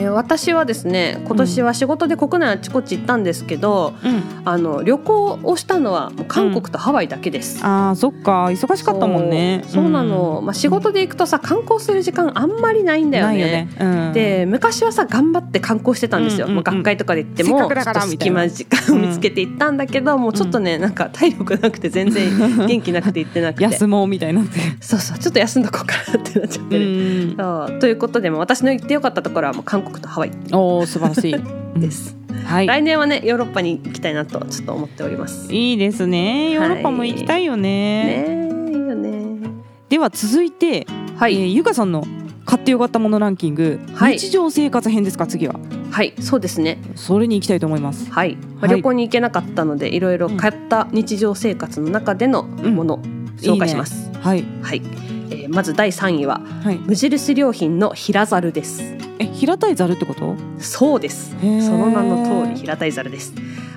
[0.00, 4.22] えー私はですね今年は仕事で国内あちこち行ったんですけど、うん。
[4.44, 9.62] あの旅行をしたのは韓国とハワイだけです、あー、そっか、忙しかったもんね。
[9.66, 9.90] そう。
[9.90, 13.36] なの、まあ、仕事で行くとさ観光する時間あんまりないんだよね。
[13.36, 13.68] ね。
[13.78, 17.70] うん、で昔はさ頑張って観光してたんですよ、学会とかで行っても
[18.06, 22.30] 隙間時間を見つけて行ったんだけど、もうちょっとねなんか体力なくて全然
[22.66, 23.64] 元気なくて行ってなくて。
[23.64, 24.58] 休もうみたいになって。
[24.80, 25.18] そうそう。
[25.18, 26.86] ちょっと休んどこうかなってなっちゃってうる、
[27.34, 27.36] ん。
[27.36, 27.78] そう。
[27.80, 30.30] ということでも私の行ってよかったところはもう韓国とハワイ。
[30.52, 31.34] おお、素晴らしい。
[31.34, 31.38] う
[31.78, 32.66] んです、はい。
[32.66, 35.52] 来年はねヨーロッパに行きたいなとちょっと思っております。
[35.52, 36.50] いいですね。
[36.52, 38.04] ヨーロッパも行きたいよね。
[38.04, 39.48] ねえいいよね。
[39.88, 42.04] では続いて、はい、えーゆかさんの
[42.44, 44.18] 買ってよかったものランキング、はい。
[44.18, 45.54] 日常生活編ですか次は。
[45.90, 46.78] はいそうですね。
[46.94, 48.10] それに行きたいと思います。
[48.10, 48.76] はい、まあはい。
[48.76, 53.00] 旅行に行けなかったのでいろいろ買った日常生活の中でのもの、
[53.38, 54.10] 紹介します。
[54.20, 54.44] はい。
[54.62, 54.82] はい、
[55.30, 56.78] えーまず第3位ははい。
[56.78, 58.82] 無印良品の平猿です。
[59.18, 60.36] え平たいざるってこと？
[60.58, 61.30] そうです。
[61.40, 63.32] その名の通り平たい猿です。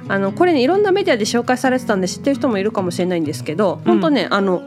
[0.08, 4.62] あのこれねいろんなメディアで紹介されてたんで知ってる人もいるかもしれないんですけど本当ね、あの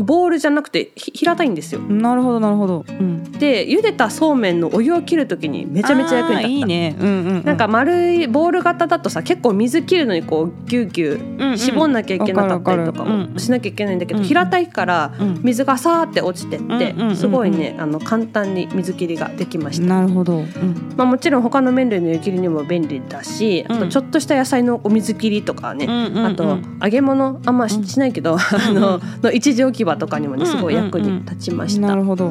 [0.00, 1.80] ボールじゃなくてひ平たいんですよ。
[1.80, 2.84] なるほどなるほど。
[2.88, 3.32] うん。
[3.32, 6.48] で茹でたそうめんのお湯を切るときにめちゃめちゃ役に立った。
[6.48, 6.96] いいね。
[6.98, 7.44] うんうん、うん。
[7.44, 14.24] なんか丸いボール型だとさ結構水切るのにこうギューギュー絞んなきゃいけなかったりとかもしなきゃいけないんだけど、うん。
[14.26, 15.40] 平たいからうん。
[15.42, 19.86] 水がさーって落ちてって、すごいねあの簡単に水切りができました。
[19.86, 20.38] なるほど。
[20.38, 20.94] うん。
[20.96, 23.80] まあ、もちろん他の麺類の湯切りにも便利だし、あうん。
[23.80, 31.86] とちょっとした野菜のお水切りとかね、あと揚げ物あんまし,、うんないけど、あのの一時置き場とかにもねすごい役に立ちました。
[31.86, 32.30] なるほど。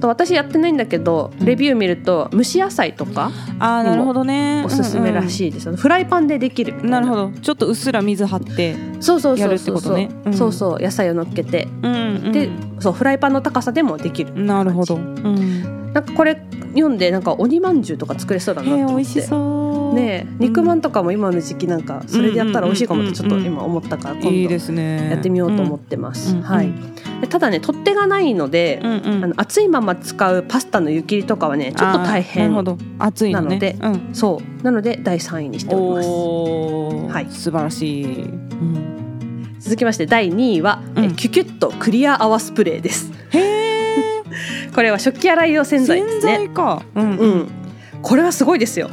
[0.00, 4.62] と私やってないんだけどレビュー見ると蒸し野菜とかあーなるほどね。
[4.64, 5.28] おすすめらい。
[5.28, 7.30] しいです、フライパンでできるななるほど。
[7.42, 8.76] ちょっとうっすら水張って。
[9.00, 11.68] そうそうやるってそうそうそう、ことねうんそうそう野菜を乗っけて。
[12.32, 14.96] で、そうフライパンの高さでもできるなるほど。
[14.96, 15.81] うん。
[15.92, 16.42] なんかこれ
[16.74, 19.94] 読んでなんか鬼まんじゅうとか作れそうだなと思って美味しそう。
[19.94, 25.10] ねえ肉まんとかも今の時期なんかそれでやったら美味しいかもってちょっと今思ったから今度すね。
[25.10, 26.72] やってみようと思ってます、うんはい
[27.20, 29.24] でただね取っ手がないので、うんうん。
[29.24, 32.78] あの熱いまま使うパスタの湯切りとかはねちょっと大変ほど。
[32.98, 33.46] 熱いのね。
[33.46, 34.14] なのでうん。
[34.14, 36.08] そうなので第3位にしております
[37.14, 38.24] はい素晴らしい。
[38.24, 39.56] うん。
[39.60, 43.61] 続きまして第2位は、えうんキュキュッとクリア泡スプレーですへえ。
[44.74, 46.36] これは食器洗い用洗剤ですね。
[46.36, 46.82] 洗剤か。
[46.94, 47.16] うん。
[47.16, 47.61] うん
[48.02, 48.90] これはすごいですよ。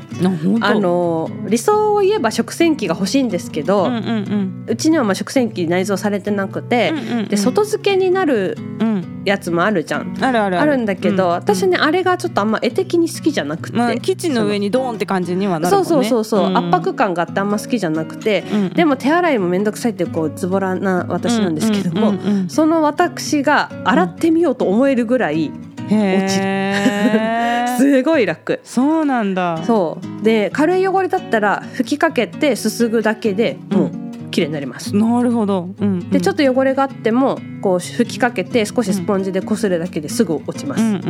[0.62, 4.78] あの理想を言えば食洗機が欲しいんですけど、ううんうん。
[4.78, 7.20] ちにはまあ食洗機内蔵されてなくてうん。、うんうん。
[7.20, 9.22] うんで外付けになるうん。
[9.26, 10.16] やつもあるじゃん。
[10.22, 10.78] あるあるある。
[10.78, 11.30] んだけど、うん。
[11.32, 16.08] 私ねあれがちょっとあんま絵的に好きじゃなくて、まあキッチンの上にドーンって感じにはなるそもんね。
[16.08, 16.58] うそうそうそう、ん。
[16.58, 18.70] 圧迫感があってあんま好きじゃなくて、うん。
[18.70, 22.50] でも手洗いも面倒くさいってこうズボラな私なんですけども、うんうんうんうん。
[22.50, 25.52] その私が洗ってみようと思えるぐらい
[25.90, 28.60] へー すごい楽。
[28.64, 29.60] そうなんだ。
[29.66, 33.92] そうで軽い汚れだったら拭きかけてすすぐだけでもう
[34.32, 34.96] 綺麗になります。
[34.96, 35.70] なるほど。
[35.80, 40.84] うんでちょっとと汚れがあってもこう拭きかけて少しスポンジでこするだけですぐ落ちます。
[40.84, 41.02] うんうんう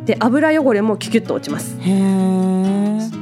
[0.00, 0.04] ん。
[0.04, 1.76] で油汚れもキュキュッと落ちます。
[1.80, 2.61] へえ。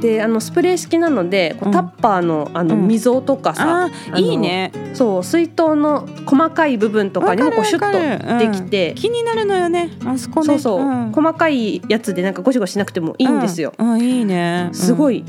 [0.01, 2.87] であのスプレー式なのでタッパーのあのうん。
[2.87, 4.71] 溝とかさ、いいね。
[4.93, 10.45] そう水筒の細かい部分とかにもこうシュッとできて、気になるのよねあそこね。
[10.45, 11.11] そうそう、ん。
[11.11, 13.73] 細かいやつでなんかゴシゴシしなくてもいいんですよ。
[13.77, 14.69] ういいね。
[14.73, 15.23] すごい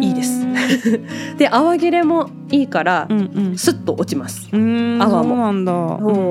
[0.00, 0.46] いいいです。
[1.38, 3.58] で泡切れもいいから、うんうん。
[3.58, 4.48] スッと落ちます。
[4.52, 5.28] うん泡も。
[5.28, 5.72] そうなんだ。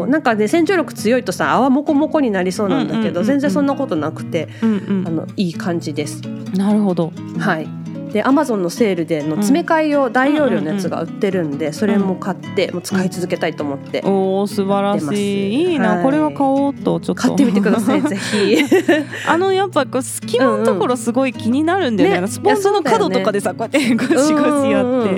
[0.07, 6.21] なんかね洗浄力強いとさ泡もこもこになりそうなんだけど、全然そんなことなくてうんあのいい感じです。
[6.25, 7.11] うんなるほど
[7.43, 7.67] はい。
[8.13, 15.71] でアマゾンのセールでの詰め替え用大容量のやつが売ってるんでそれも買ってもう使い続けたいと思っておお素晴らしい。
[15.71, 17.21] いいな、はいこれは買おうとちょっと。
[17.23, 18.57] 買ってみてください ぜひ。
[19.27, 25.17] あのやっぱこう隙間のところすごい気になるんだよね,、ねスポンジの角とかでさ、こうやってゴシゴシやって、うんうんうん。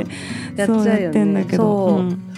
[0.56, 1.46] やっちゃうよね。
[1.52, 2.35] そう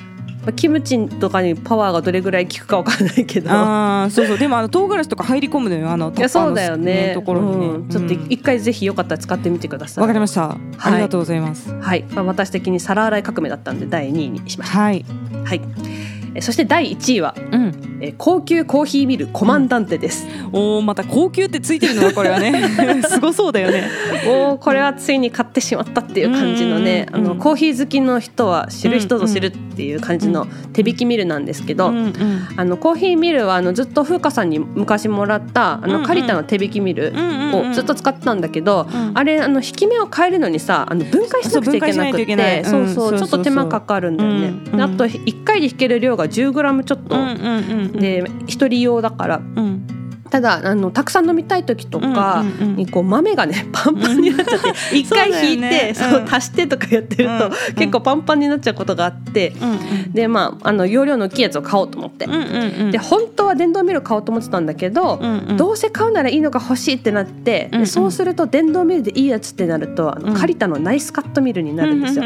[0.48, 3.52] まあキムチとかにパワーがどれぐらい効くかわかんないけど。
[3.52, 4.38] ああそうそう。
[4.38, 5.90] でもあの唐辛子とか入り込むのよ。
[5.90, 7.12] あのいやそうだよね。
[7.14, 7.90] ところにね、うん。
[7.90, 8.28] ちょっとうん。
[8.30, 10.02] 一回ぜひよかったら使ってみてください。
[10.02, 11.70] わかりました、ありがとうございます。
[11.74, 14.80] はい、まあ、私的に皿洗い革命だったんで第2位にしました。
[14.80, 15.06] はい。
[15.44, 15.62] はい。
[16.34, 18.00] えそして第1位はうん。
[18.00, 20.28] え高級コーヒーミルコマンダンテです。
[20.54, 22.72] おおまた高級ってついてるのはこれはね。
[23.10, 23.90] すごそうだよね。
[24.28, 32.14] おおこれはついに買ってしまったっていう感じのね、うんうんうんあのコーヒー好きの人は知る人ぞ知るっていう感じの手引きミルなんですけど、うんうん。
[32.58, 36.02] あのコーヒーミルはあのずっと風花さんに昔もらったあうんうん。
[36.02, 37.14] のカリタの手引きミル
[37.54, 39.12] をずっと使ってたんだけど、うん。
[39.14, 44.48] あれあの引き目を変えるのにさあの分解しなくちゃいけなくていそううんそうちょっと手間かかるんだよね。
[44.48, 47.92] うんであと1回で引ける量が 10g ちょっと、うんうんうんうん。
[47.92, 49.42] で一人用だから。
[49.56, 49.88] うん
[50.30, 52.44] ただあのたくさん飲みたい時とか
[52.76, 56.28] にこう豆がね パンパンになっちゃって一回引いてそうだよね。
[56.30, 57.76] そう足してとかやってるとうん。
[57.76, 62.28] 結構パンパンになっちゃうことがあってうんでまああの容量の大きいやつを買おうと思って。
[62.92, 65.20] で本当は電動ミル買おうと思ってたんだけど
[65.58, 70.34] どうせ買うならいいのが欲しいってなってそうすると電動ミルでいいやつってなるとあのうん。
[70.38, 72.26] カリタのナイスカットミルになるんですよ。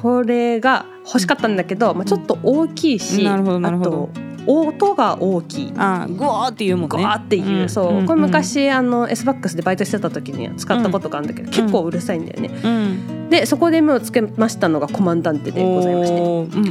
[0.00, 4.10] これが欲しかったんだけど、まあ、ちょっと大きいし、あと
[4.46, 5.72] 音が大きい。
[5.76, 6.96] あーグワーって言うもんね。
[6.96, 8.06] ゴワーっていう、んそう、ん。
[8.06, 12.50] これ昔あの S バックスでバイトしてた時に使ったことがあるんだけど、結構うるさいんだよね。
[12.62, 13.30] うん。
[13.30, 16.20] でそこで目をつけましたのがコマンダンテでございまして。
[16.20, 16.64] おーうん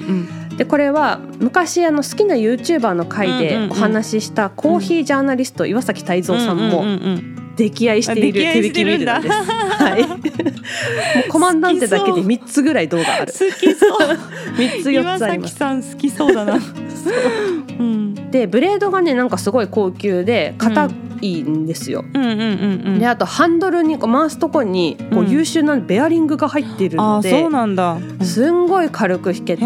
[0.51, 0.57] うん。
[0.57, 6.95] でこれは昔あの好きな YouTuber の回でお話ししたコーヒージャーナリスト岩崎泰造さんもうんうんう
[7.37, 9.33] ん溺愛している手引きミルなんです。
[9.35, 10.07] はい。
[10.07, 13.31] もうコマンダンテだけで三つぐらい動画ある。
[13.31, 13.99] 好きそう。
[14.57, 15.55] 三つ四岩つあります。
[15.55, 16.55] 崎さん好きそうだな。
[17.79, 17.83] う。
[17.83, 18.31] ん。
[18.31, 20.89] でブレードがねなんかすごい高級で硬
[21.21, 22.05] いんですよ。
[22.13, 22.23] うん。
[22.23, 25.29] うんうんうんであとハンドルにこう回すとこにこううん。
[25.29, 27.97] 優秀なベアリングが入っているので、そうなんだ。
[28.21, 29.63] すんごい軽く引けて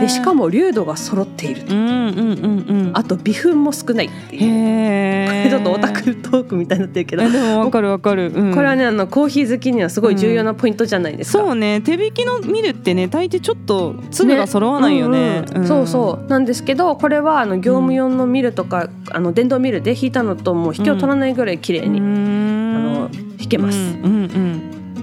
[0.00, 1.62] ででしかも粒度が揃っている。
[1.68, 5.26] うんうんうんうんあと微粉も少ないっていう。
[5.26, 11.38] これちょっとオタクトークみたいになってるけど、えでもわかるわかる、うんこれはねあのコーヒー好きにはすごい重要なポイントじゃないですか。
[11.38, 23.78] そうね手引きの見るってね大抵ちょっと粒が揃わないよねうんうんそうそうなんですけどこれはあの業務用のミルとか、あの電動ミルで引いたのともう引きを取らないぐらい綺麗に、うあんの引けます。
[23.78, 24.55] うんうん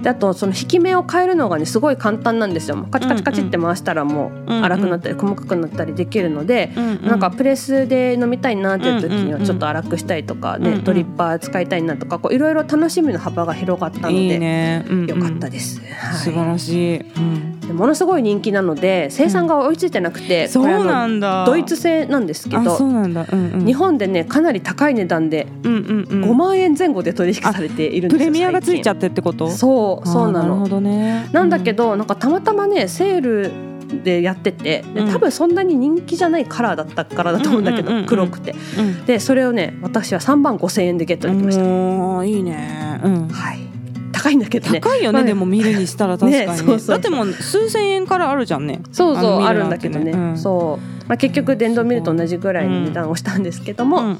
[0.04, 2.76] であとその引き目を変えるのがねすごい簡単なんですよ。
[2.90, 6.72] カチカチカチって回したらもう粗くなったり細かくなったりできるので。
[6.76, 7.06] うんうん。
[7.06, 10.84] なんかプレスで飲みたいなっていう時にはちょっと粗くしたいとかね、うんうん。
[10.84, 15.06] ドリッパー使いたいなとかこういろいろ楽しみの幅が広がったのでいいね、うんうん。
[15.06, 15.80] よかったです。
[15.80, 16.14] はい。
[16.16, 17.60] 素晴らしい、うん。
[17.60, 26.30] でものすごい人気なので生産が追いついてなくて、そうこれあのなんだドイツ製なんですけどうなんだ、うんうん、日本でねかなり高い値段でうんうんうん。
[26.30, 29.50] 5万円前後で取引されているんですよプレミアがついちゃっってってこと？
[29.50, 31.28] そうそうなあーなるほのどね。
[31.32, 33.50] なんだけどなんかたまたまねセール
[34.02, 35.12] でやっててでうん。
[35.12, 38.06] 多分そんなに人気じゃないカラーだったからだと思うんだけどうんうんうんうん。
[38.08, 38.54] 黒くて。
[38.78, 39.04] うん。
[39.04, 43.58] でそれをね私は3万5千円でゲットできました、いいね、うん、はい
[44.24, 44.80] 高いんだけどね。
[44.80, 48.80] 高いよね、まあでも見るにしたら確かに、ねそうそうだってもう数千円からあるじゃんね。
[48.90, 50.38] そうそうあるんだけどね、うん。
[50.38, 54.18] そう、まあ、結局電動ミルと同じぐらいの値段をしたんですけども、うん。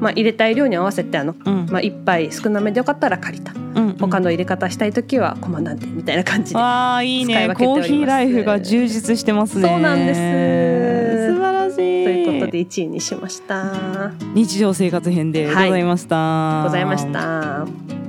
[0.00, 1.66] まあ、入れたい量に合わせてあの、うん。
[1.70, 3.52] まあ、1杯少なめでよかったら借りた。
[3.52, 7.34] うん他の入れ方したい時はコマンダンテみたいな感じで、ああいいね。
[7.34, 7.88] 使い分けております。
[7.88, 9.68] コーヒーライフが充実してますね。
[9.68, 11.34] そうなんです。
[11.34, 11.76] 素晴らしい。
[11.76, 14.12] ということで1位にしました。
[14.34, 18.07] 日常生活編でございました、ございました。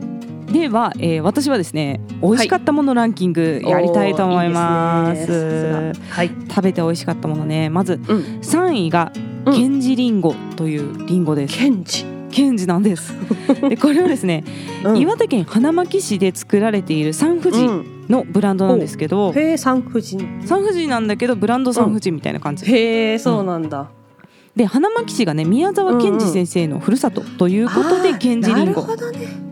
[0.52, 6.24] では、えー、私はですね美味しかったものランキングやりたいと思います,、おーいいですは。
[6.24, 6.32] い。
[6.50, 7.70] 食べて美味しかったものね。
[7.70, 8.00] まずうん。
[8.42, 9.12] 3位が
[9.46, 9.54] うん。
[9.54, 12.06] ケンジリンゴというリンゴです、ケンジ。
[12.32, 13.14] ケンジなんです。
[13.70, 14.44] でこれはですね、
[14.84, 14.98] うん。
[14.98, 17.86] 岩手県花巻市で作られている三富士うん。
[18.10, 20.42] のブランドなんですけど、へえ、産婦人。
[20.44, 23.88] 三富士なんだけどブランド三富士みたいな感じ、へえ、そうなんだ。
[24.60, 28.86] で花巻市がね宮沢賢治先生のふるさとということで、賢治りんご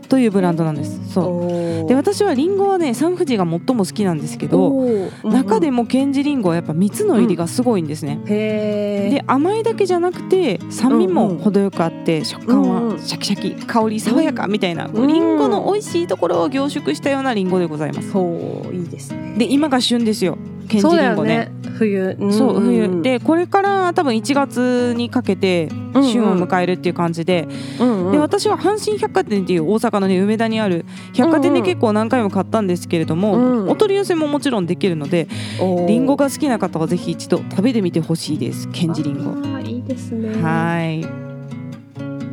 [0.06, 1.14] というブランドなんです。
[1.14, 1.88] そう。
[1.88, 5.10] で私はりんごはね三富士が最も好きなんですけどおー。
[5.24, 5.32] うんうん。
[5.32, 12.96] 中でも賢治りんごはやっぱ蜜の入りがすごいんですね、へえで甘いだけじゃなくて酸味も程よくあって食感うんうん。
[12.96, 18.10] はシャキシャキ香り爽やかみたいなうんりんごの美味しいところを凝縮したようなりんごでございます。
[18.10, 18.20] そ
[18.68, 19.36] ういいですね。
[19.38, 20.36] で今が旬ですよ
[20.68, 21.52] 賢そうだよ治りんごねね。
[21.78, 22.16] 冬。
[22.20, 23.02] んそう冬ん。
[23.02, 27.48] でこれから多分1月にかけて旬を迎えるっていう感じで,、
[27.80, 28.12] うんうん。
[28.12, 35.28] で私は阪神百貨店っていう大阪のね梅田にある百貨店で結構何回も買ったんですけれども、うんお取り寄せももちろんできるので
[35.60, 35.86] おー。
[35.86, 39.30] りんごが好きな方はぜひ一度食べてみてほしいです賢治りんご。
[39.30, 40.42] あーいいですね。
[40.42, 41.06] はい。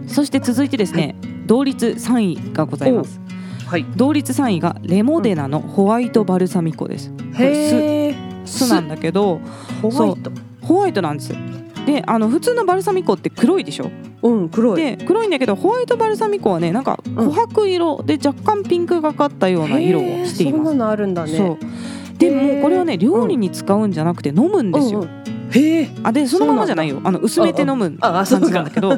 [0.07, 3.19] そして続いてですね、同率3位がございます。
[3.65, 3.85] はい。
[3.95, 7.11] 同率3位がレモデナのホワイトバルサミコです、
[8.45, 9.39] 酢なんだけど
[9.81, 10.31] ホワイト
[10.61, 11.33] ホワイトなんです
[11.85, 13.91] であの普通のバルサミコって黒いでしょ？
[14.23, 14.81] うん黒い。
[14.81, 18.01] で黒いんだけどホワイトバルサミコはねなんか琥珀色。
[18.03, 20.65] で若干ピンクがかったような色をしています。
[20.65, 21.57] そんなのあるんだね。
[22.17, 26.99] でもこれはね料理に使うんじゃなくて飲むんですよ、うんうんへえあでそのままじゃないよ。
[27.03, 28.89] あの薄めて飲む感じなんだけど。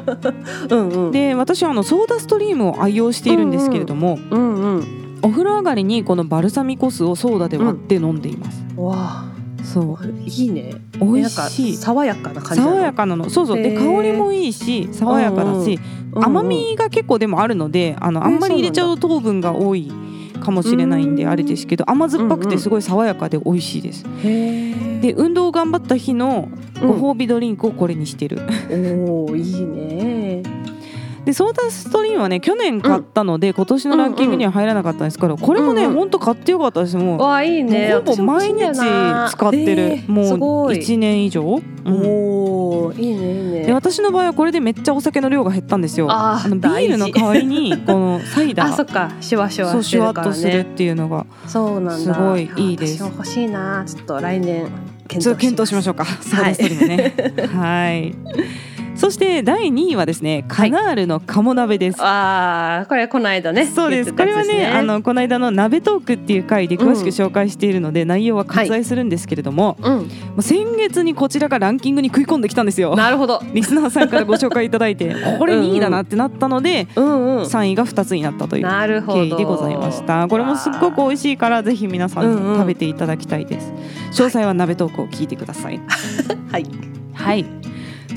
[0.70, 1.12] うんうん。
[1.12, 4.84] で私はあのソーダストリームを愛用しているんですけれども、うんうん
[5.22, 9.28] お風呂上がりにこのバルサミコ酢をソーダで割って飲んでいます、わあ
[9.64, 10.20] そう。
[10.24, 10.74] いいね。
[10.98, 11.76] 美味しい。
[11.76, 13.28] 爽やかな感じ爽やかなの。
[13.28, 13.62] そうそう。
[13.62, 19.92] で香りもいいし爽やかだし、うんうん甘みが結構でもあるのであのあんまり入れちゃうと糖分が多い
[20.40, 24.06] かもしれないんでうんあれですけど甘酸っぱくてすごい爽やかで美味しいです。
[24.24, 26.48] へえで運動頑張った日の
[26.80, 30.42] ご褒美ドリンクをこれにしてる、おおいいね
[31.28, 35.18] でソーダストリームはね去年買ったので、今年のランキングには入らなかったんです。
[35.18, 36.96] けどこれもね、うんうんほんと買ってよかったです。
[36.96, 37.92] もうわあいいね。
[37.92, 40.78] ほぼ毎日使ってる、私もすもうごい。
[40.78, 42.02] 1年以上、うん。
[42.02, 46.06] おおいいねいいでね私の場合はこれでめっちゃお酒の量が減ったんですよ。
[46.10, 49.12] あーのビールの代わりにこのサイダ あそっーか。
[49.20, 51.26] シュワシュそうシュワッワしてるからねとするっていうのが。
[51.46, 52.14] そうなんだ。
[52.14, 53.02] すごいいいです。
[53.02, 53.84] 私も欲しいな。
[53.86, 54.66] ちょっと来年
[55.06, 56.06] 検ちょっと討検討しましょうか。
[56.06, 57.48] ソーダストリームね。
[57.54, 58.14] はい
[58.98, 64.12] そして第2位はですねカナールの鴨鍋です、ああこれこの間ねそうです。
[64.12, 69.94] これはねあのこの間の鍋トークっていう回で詳しくうん紹介しているので、内容は割愛するんですけれども、うん。
[69.94, 70.04] も
[70.38, 72.96] う先月にこちらがランキングに食い込んできたんですよ。
[72.96, 73.42] なるほど。
[73.52, 77.42] リスナーさんからご紹介いただいて これ2位だなってなったので、うんうん。
[77.42, 80.26] 3位が2つになったという経緯でございました。
[80.28, 82.28] これもすっごく美味しいからぜひ皆さん。
[82.58, 83.72] 食べていただきたいです、
[84.12, 85.80] 詳細は鍋トークを聞いてください。
[86.50, 86.66] はい。
[87.14, 87.67] はい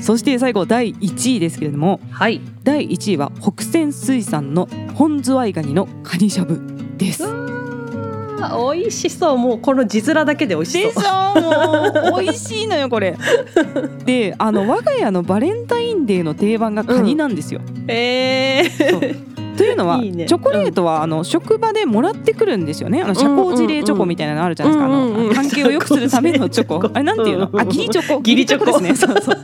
[0.02, 2.40] そして最後第1位ですけれどもはい。
[2.64, 6.60] 第1位は北泉水産の本ズワイガニのカニしゃぶ
[6.98, 7.24] です。
[7.24, 9.38] あ美味しそう。
[9.38, 11.02] もうこの字面だけで美味しでそう。
[11.40, 13.16] もう美味しいのよこれ。
[14.04, 20.26] であの我が家のバレンタインデーの定番がカニなんですよ、えー、というのはね。
[20.26, 23.02] チョコレートはあの職場でもらってくるんですよね。
[23.02, 25.24] あの社交辞令チョコみたいなのあるじゃないですか、うんうんうん。
[25.24, 26.90] あの関係を良くするためのチョコ。
[26.92, 27.50] あれなんていうの？
[27.58, 28.20] あギリチョコ？
[28.20, 28.66] ギリチョコ。
[28.66, 28.94] ですね。
[28.94, 29.36] そうそう。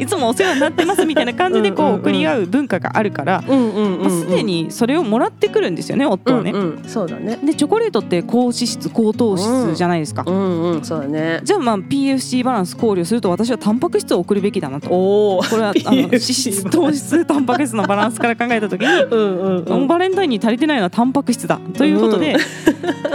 [0.00, 7.36] いつもお世話になってますみたいな感じでこう送り合う文化があるからうんうんうん、うん、まあすでにそれをもらってくるんですよね夫はね、うんうん、そうだね。
[7.36, 10.62] でチョコレートって高脂質高糖質じゃないですか、うん。
[10.74, 11.40] うんそうだね。
[11.44, 14.88] じゃあまあ PFC バランス考慮すると私はタンパク質を送るべきだなと。
[14.90, 21.58] おおこれはあの脂質糖質タンパク質のバランスから考えた時にうんうんうんバレンタインに足りてないのはタンパク質だ。
[21.76, 22.36] ということで、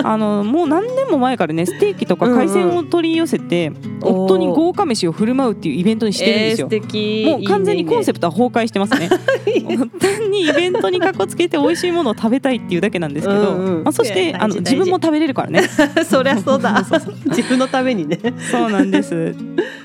[0.03, 6.67] あのもう何年も前からねステーキとか海鮮を取り寄せて、おー夫に豪華飯を振る舞うっていうイベントにしてるんですよ。
[6.71, 9.09] えー、もう完全にコンセププトは崩壊してますね。
[9.99, 15.63] 単にイベントにかこつけて美味しいものを食べたいっていうだけなんですけど、 うんうんまあ、そしてあの自分も食べれるからね。
[15.95, 16.85] ト そりゃそうだ
[17.25, 18.19] 自分のためにね
[18.51, 19.35] そうなんです。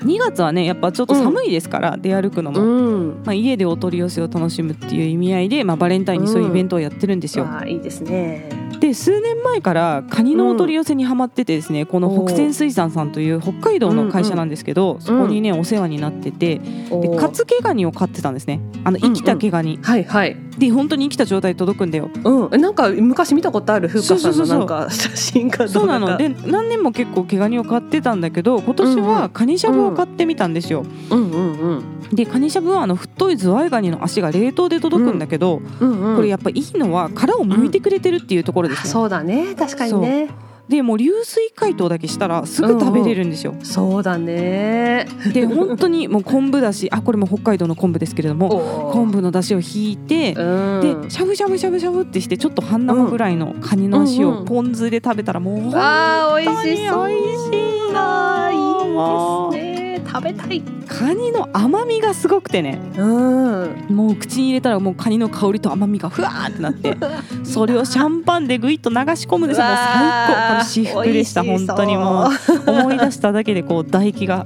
[0.03, 2.61] 2月はねやっぱちょっと寒いですから、出歩くのも。
[2.61, 7.45] んまあ、家でお取り寄せを楽しむっていう意味合いで、まあ、バレンタインにそういうイベントをやってるんですよ。
[7.45, 18.59] わあいいですねで数年前からカニのお取り寄せにハマっててですね、この北泉水産さんという北海道の会社なんですけど、そこにねお世話になっててでカツ毛ガニを飼ってたんですね。
[18.83, 22.09] あの生きた毛ガニ、はいはいで本当に生きた状態で届くんだよ。
[22.23, 22.49] うん。
[22.53, 23.87] えなんか昔見たことある？
[23.87, 26.17] 風花さんのなんか写真かそうなの。
[26.17, 32.09] でで何年も結構毛ガニを飼ってたんだけど今年はカニしゃぶを買ってみたんですよ、うんうんうん。
[32.13, 39.55] でカニしゃぶはあの太いズワイガニの足が冷凍で届くんだけど、うんうんこれやっぱいいのは殻を剥いてくれてるっていうところですね、そうだね。
[39.55, 40.29] 確かにね
[40.67, 45.07] でもう流水解凍だけしたらすぐ食べれるんですよ、そうだね。
[45.33, 51.03] で本当にもう昆布だしあこれも北海道の昆布ですけれども昆布の出汁を引いて、うん。
[51.03, 54.45] でしゃぶしゃぶしゃぶしゃぶってしてちょっと半生ぐらいのカニの足をうんうん。
[54.45, 57.07] ポン酢で食べたらもう本あー美味しそう。
[57.07, 57.54] 美味しい
[60.15, 60.61] 食べたい。
[60.87, 62.79] カニの甘みがすごくてね。
[62.97, 63.87] うん。
[63.89, 66.95] もう口に入れたらもうカニの香りと甘みがふわーってなって。
[67.43, 70.53] それをシャンパンでぐいっと流し込むんですよもう最高。
[70.53, 72.29] これ至福でした本当にも
[72.67, 72.71] う。
[72.71, 74.45] 思い出しただけでこう唾液が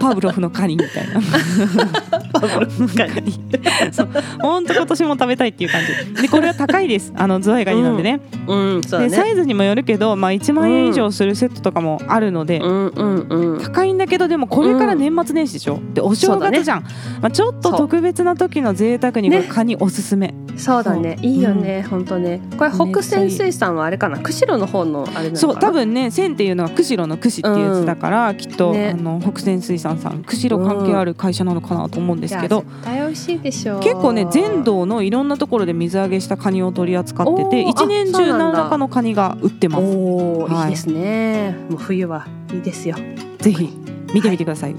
[0.00, 1.20] パブロフのカニみたいな。
[2.32, 3.32] パブロフのカニ。
[3.92, 4.08] そう。
[4.40, 5.82] 本当今年も食べたいっていう感
[6.14, 6.22] じ。
[6.22, 7.12] でこれは高いです。
[7.16, 8.82] あのズワイガニなんでね,、うん。
[8.82, 12.86] そうだでサねイズにもよるけど、まあ、1万円以上するセットとかもあるので、うん。
[12.88, 13.60] うんうん。
[13.60, 16.82] 高いんだけどでもこれから年末年始でしょ、でお正月じゃん、
[17.20, 21.18] まあ、ちょっと特別な時の贅沢にカニおすすめ、そうだね。
[21.22, 22.40] いいよね本当ね。
[22.56, 24.18] これ北泉水産はあれかな？
[24.18, 25.36] 釧路の方のあれなのかな？
[25.36, 25.58] そう。
[25.58, 28.94] 多分ね線っていうのは釧路の串っていうやつだから、きっと、ね。
[28.98, 33.80] あの北泉水産さん釧路関係ある会社なのかなと思うんですけど、いや絶対美味しいでしょう。
[33.80, 39.84] 結構ね全道のいろんなところで水揚げしたカニを取り扱ってて一年中何らかのカニが売ってます。
[39.84, 40.64] はい。
[40.64, 41.56] い、いですね。
[41.68, 42.96] もう冬はいいですよ。
[43.38, 43.70] ぜひ
[44.14, 44.74] 見てみてください、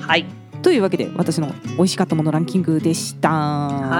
[0.00, 0.26] はい。
[0.62, 3.30] というわけで私の美味しかったものランキングでした、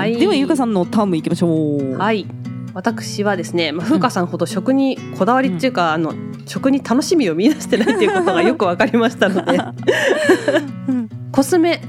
[0.07, 0.17] い。
[0.17, 1.97] ではゆかさんのタームいきましょう。
[1.97, 2.27] はい。
[2.75, 6.13] 私はですね、まあ、風花さんほど食にこだわりっていうか、あの
[6.47, 9.59] 食に楽しみを見出してないっていうことがよくわかりましたので。
[10.89, 11.09] うん。
[11.33, 11.81] コスメ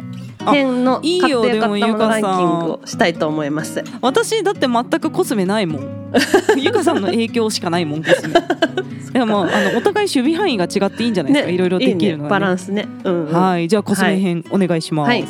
[0.51, 3.83] 編のいい買ってよかったものランキングをしたいと思います。
[4.01, 6.11] 私だって全くコスメないもん。
[6.57, 8.33] ゆかさんの影響しかないもんコスメ。
[9.13, 12.87] でもあのお互い守備範囲が違っていいんじゃないですか、いろいろできるのいいね、は、バねランスね。
[13.03, 13.33] うんうん。
[13.33, 13.67] はい。
[13.67, 15.09] じゃあコスメ編お願いします。
[15.09, 15.25] はい。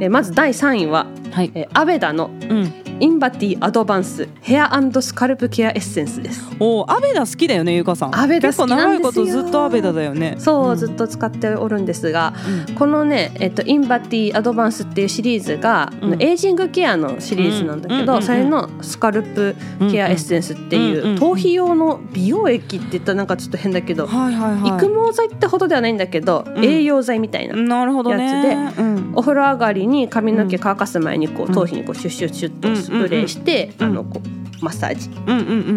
[0.00, 4.70] えーまず第3位は、はい、えーアベダのうん、インバティアドバンスヘア
[5.00, 6.42] スカルプケアエッセンスです。
[6.60, 8.16] おアベダ好きだよねゆかさん。
[8.16, 10.36] アベダ好きな長いことずっとアベダだよね。
[10.38, 12.34] そう、んずっと使っておるんですが、
[12.68, 12.74] うん。
[12.74, 16.22] このね、えっと、インバティアドバンスっていうシリーズが、うん。
[16.22, 19.56] エイジングケアのシリーズなんだけど、うんそれのスカルプ
[19.90, 24.78] ケアエッセンスっていう、頭皮用の美容液って言ったらなんかちょっと変だけど、はいはいはい。
[24.78, 26.64] 育毛剤ってほどではないんだけど、うん。
[26.64, 27.56] 栄養剤みたいな。
[27.56, 28.48] なるほどね。
[28.48, 29.12] やつうん。
[29.16, 34.94] お風呂上がりに髪の毛乾かす前にこう頭皮にこうシュッシュッシュッとスプレーして、うんあのこうマッサー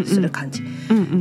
[0.06, 0.64] ジする感じ、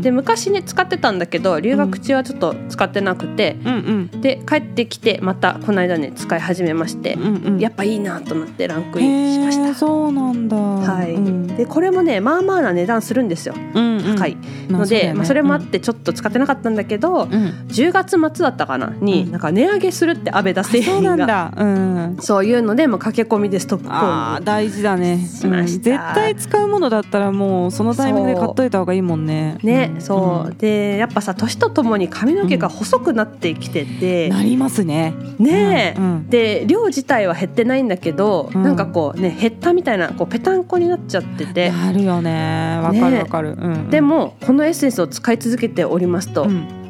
[0.00, 4.20] で昔ね使ってたんだけど留学中はちょっと使ってなくて、うんうん。
[4.20, 7.58] で帰ってきてまたこの間ね使い始めまして、うんうん。
[7.58, 9.74] やっぱいいなとなってランクインしました。
[9.74, 10.56] そうなんだ。
[10.56, 11.46] はい、うん。
[11.48, 13.54] でこれもねまあまあな値段するんですよ。
[13.74, 14.16] うんうん。
[14.16, 14.36] 高い、
[14.68, 15.18] まあので、うだよね。
[15.18, 17.32] まあ、それもあってちょっと使ってなかったんだけど、うん。
[17.32, 18.94] うん10月末だったかな？
[19.00, 19.32] に、うん。
[19.32, 21.52] なんか値上げするってアベダ製そう品がなんだ。
[21.56, 22.16] うん。
[22.20, 25.18] そういうのでもう駆け込みでストップ購入あー大事だね。
[25.18, 25.76] しました。
[25.76, 25.82] うん。
[25.82, 35.14] 絶対使うものだったらもうそのタイミングで買っといた方がいいもんねね、んそう、でやっぱさ年とともに髪の毛が細くなってきてて、なりますね。
[35.38, 35.94] ね。
[35.96, 36.30] え、うんうん。
[36.30, 38.62] で量自体は減ってないんだけど、うん。
[38.62, 42.78] なんかこうね減ったみたいなこうペタンコになっちゃってて、なるよね。
[42.82, 46.46] わかるわかる、うんでもこのエッセンスを使い続けておりますと、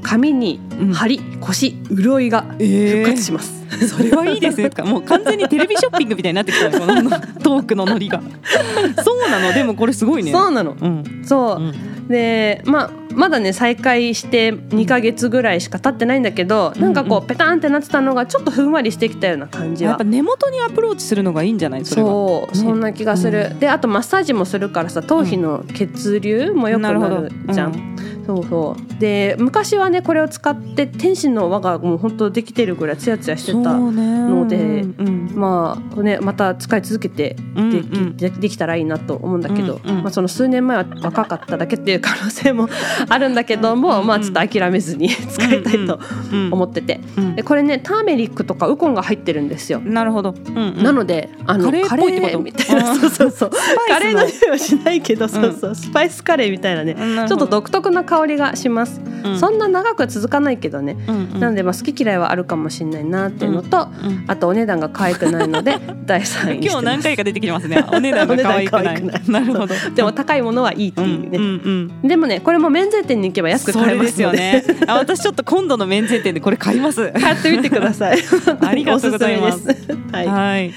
[0.06, 0.92] うん髪にうん。
[0.92, 4.70] 張り腰潤いがえ復活します、 それはいいですね。
[4.84, 7.10] もう完全にテレビショッピングみたいになってきたねこの
[7.42, 8.22] トークのノリが。
[9.04, 9.52] そうなの？
[9.52, 10.30] でもこれすごいね。
[10.32, 10.76] そうなの。
[10.80, 11.22] うん。
[11.24, 12.08] そう、うん。
[12.08, 19.90] でまあまだね再開して2ヶ月ぐらいしか経ってないんだけど、なんかこうんうペタンってなってたのがちょっとふんわりしてきたような感じは。
[19.90, 21.84] やっぱ根元にアプローチするのがいいんじゃない？
[21.84, 22.62] そう、ね。
[22.62, 27.16] そんな気がする、うであとマッサージもするからさ頭皮の血流も良くななるほど。
[27.22, 27.96] るじゃん、
[28.26, 29.00] そうそう。
[29.00, 38.16] で昔はねこれを使って天使の輪がもう本当できてるぐらいツヤツヤしてたのでうんまあねまた使い続けてうんで,、うん。
[38.16, 40.02] でできたらいいなと思うんだけど、うんうん。
[40.02, 42.68] まあ、その数年前は若かっただけっていう可能性も
[43.08, 46.00] あるんだけども、まあちょっと諦めずに 使いたいと
[46.32, 47.36] うん思ってて、うん。
[47.36, 49.80] でこれねターメリックとかウコンが入ってるんですよ。
[49.80, 50.82] なるほど、うんうん。
[50.82, 52.94] なのであのカレーみたいな。
[52.96, 53.50] そうそうそう。
[53.88, 55.74] カレーのの匂いはしないけど、そうそう。
[55.74, 56.96] スパイスカレーみたいなね。
[57.28, 59.00] ちょっと独特な香りがします、
[59.38, 60.94] そんな長くは続かないけどね、
[61.38, 67.84] なのでまあ好き嫌いはあるかもしれないなっていうのと、うんあとお値段が可愛くないので 第3位今日何回か出てきてますね。
[67.88, 69.04] お値段が可愛くない。
[69.04, 69.22] ない。
[69.28, 69.74] なるほど。
[69.94, 74.64] でも高いものはいいってうんいうね、うんうんでもねこれも免税店に行けば安く買えますよね。
[74.86, 77.12] あ私ちょっと今度の免税店でこれ買います。
[77.12, 78.18] 買ってみてください。
[78.60, 79.68] ありがとうございます、
[80.12, 80.26] はい。
[80.26, 80.72] はい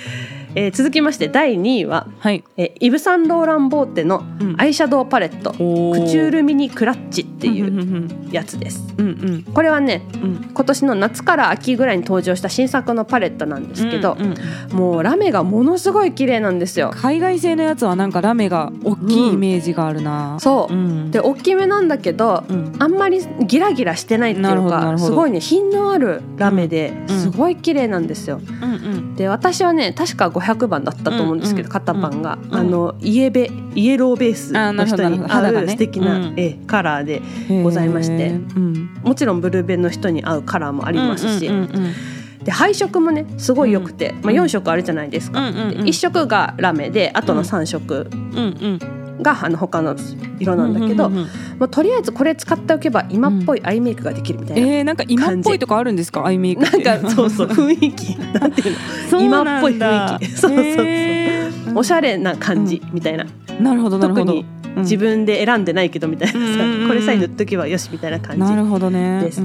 [0.55, 2.43] えー続きまして第2位は、はい。
[2.57, 4.55] えーイヴ・サンローラン・ボーテのうん。
[4.57, 6.03] アイシャドウパレット、おー。
[6.03, 8.83] クチュールミニクラッチっていうんううんやつです。
[8.97, 9.43] うんうん。
[9.43, 10.51] これはねうん。
[10.53, 16.91] 今年の夏から秋ぐらいに登場した新作のパレットなんですけどうん、うんもうラメがものすごい綺麗なんですよ。
[16.95, 21.11] 海外製のやつはなんかラメが大きいイメージがあるな、そう、ん。
[21.11, 22.73] で大きめなんだけど、うん。
[22.79, 27.19] あんまりギラギラしてないっていうかすごいね品のあるラメでうん。
[27.19, 28.39] すごい綺麗なんですよ。
[28.61, 29.15] うんうん。
[29.15, 36.33] で私はね確か500番だったと思うんですけど、型番が、うんあのイエベイエローベースの人に合う素敵な、うん。
[36.37, 37.21] えカラーで
[37.63, 38.33] ございまして。
[39.03, 41.49] もちろんブルベの人に合うカラーもありますし、で
[42.43, 45.77] で配色もねすごい良くて、まあ、4色あるじゃないですか、うんうんうん。
[45.85, 48.09] 1色がラメであとの3色
[49.21, 49.95] があの他の
[50.39, 51.27] 色なんだけど、ま
[51.61, 54.67] あ、とりあえずこれ使っておけば今っぽいアイメイクができるみたいな。
[54.67, 56.25] えー、なんか今っぽいとかあるんですか？
[56.25, 58.17] アイメイクなんかそうそう 雰囲気。
[58.39, 58.75] なんていう
[59.09, 60.25] そう今っぽい雰囲気。
[60.27, 60.85] そうそうそう
[61.75, 63.25] おしゃれな感じみたいな、
[63.61, 64.25] なるほどなるほど。
[64.25, 64.45] 特に
[64.75, 64.81] うん。
[64.83, 66.87] 自分で選んでないけどみたいな。
[66.87, 69.21] これさえ塗っとけばよしみたいな感じなるほどね。
[69.23, 69.41] です。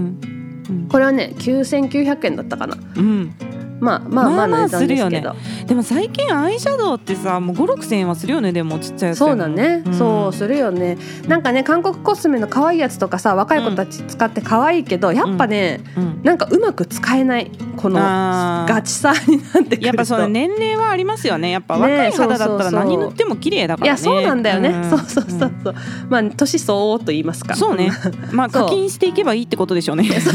[0.88, 2.76] これはね9900円だったかな。
[2.96, 3.32] うん
[3.80, 9.94] まあまあままあまあするど、でも最近アイシャドウってさもう5 6千円はするよねでもちっちゃいやつそうだね、ん。
[9.94, 10.96] そうするよね。
[11.26, 16.20] なんかね韓国コスメの可愛いやつとかさ若い子たち使って可愛いけど、やっぱね、うん。
[16.22, 21.50] なんかうまく使えないこのガチさになってくるとやっぱその年齢はありますよね。
[21.50, 22.80] やっぱね若い肌だったらそうそうそう。
[22.80, 23.88] 何塗っても綺麗だからね。
[23.88, 24.90] いやそうなんだよね、ん。
[24.90, 25.74] そうそうそうそう。
[26.08, 27.54] まあ年相応と言いますか。
[27.56, 27.90] そうね。
[28.32, 28.62] まあそう。
[28.64, 30.04] 課金していけばいいってことでしょうね。
[30.04, 30.34] そう。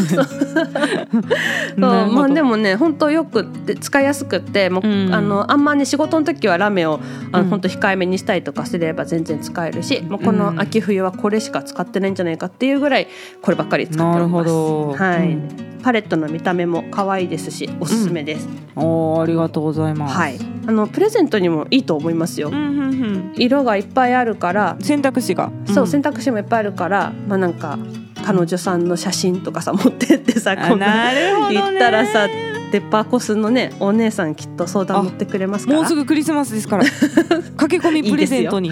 [1.77, 5.13] まあでもね本当よくって使いやすくってもう、うん。
[5.13, 6.99] あのあんまね仕事の時はラメを
[7.31, 7.49] あの、うん。
[7.49, 10.59] 本当控えめにしたりとかすれば全然使えるしもうこのうん。
[10.59, 13.07] 秋冬はこれしか使ってないんじゃないかっていうぐらい
[13.41, 14.45] こればっかり使っております。
[14.45, 14.93] ど。
[14.93, 15.69] はい、うん。
[15.81, 18.49] パレットの見た目も可愛いですしおすすめです。
[18.75, 20.15] おーありがとうございます。
[20.15, 22.49] はい、あのプレゼントにもいいと思いますよ。
[22.49, 22.55] うん。
[22.55, 23.33] うんうん。
[23.37, 25.51] 色がいっぱいあるから、選択肢が。
[25.73, 27.77] そう選択択肢もいっぱいあるから、まあなんか
[28.25, 31.53] 彼女さんの写真とかさ持ってってさこんななるほどね。
[31.53, 32.27] 言ったらさ
[32.71, 35.79] デパコスのねお姉さんきっと相談乗ってくれますから。
[35.79, 36.83] もうすぐクリスマスですから。
[37.57, 38.71] 駆け込みプレゼントに。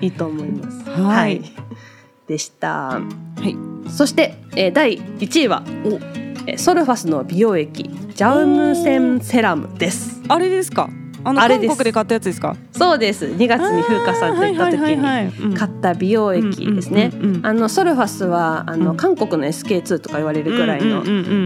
[0.00, 0.90] いいと思います。
[1.00, 1.42] はい。
[2.28, 2.68] でした。
[2.68, 3.00] は
[3.44, 3.56] い。
[3.90, 5.62] そして、えー、第1位は
[6.46, 10.20] えーソルファスの美容液ジャウムセンセラムです。
[10.28, 10.88] あれですか？
[11.26, 11.68] あのあれです。
[11.68, 12.56] 韓国で買ったやつですか？
[12.72, 13.26] そうです。
[13.26, 17.10] 2月に風花さんと行った時にに買った美容液ですね。
[17.42, 18.96] あのソルファスはあの、うん。
[18.96, 20.98] 韓国の SK2 とか言われるぐらいの、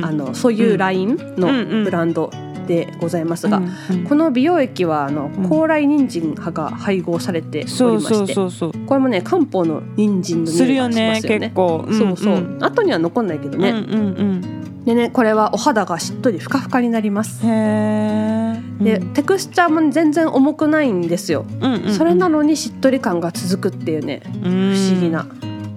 [0.04, 2.30] ああのそういうラインのブランド
[2.66, 3.62] でございますが、
[4.08, 5.48] この美容液はあのうん。
[5.48, 11.40] 高麗人参葉が配合されておりそうそうまして、これもね漢方の人参の匂いがしますよね。
[11.40, 11.86] 結構。
[11.90, 17.46] そうそう、ん後には残んないけどね、うんうんうんでねこれはお肌がしっとりふかふかになります。
[17.46, 18.40] へえ
[18.80, 21.94] で、テクスチャーも全然重くないんですよ、うんうんうん。
[21.94, 24.22] それなのにしっとり感が続くっていうね。
[24.42, 25.26] 不不思議な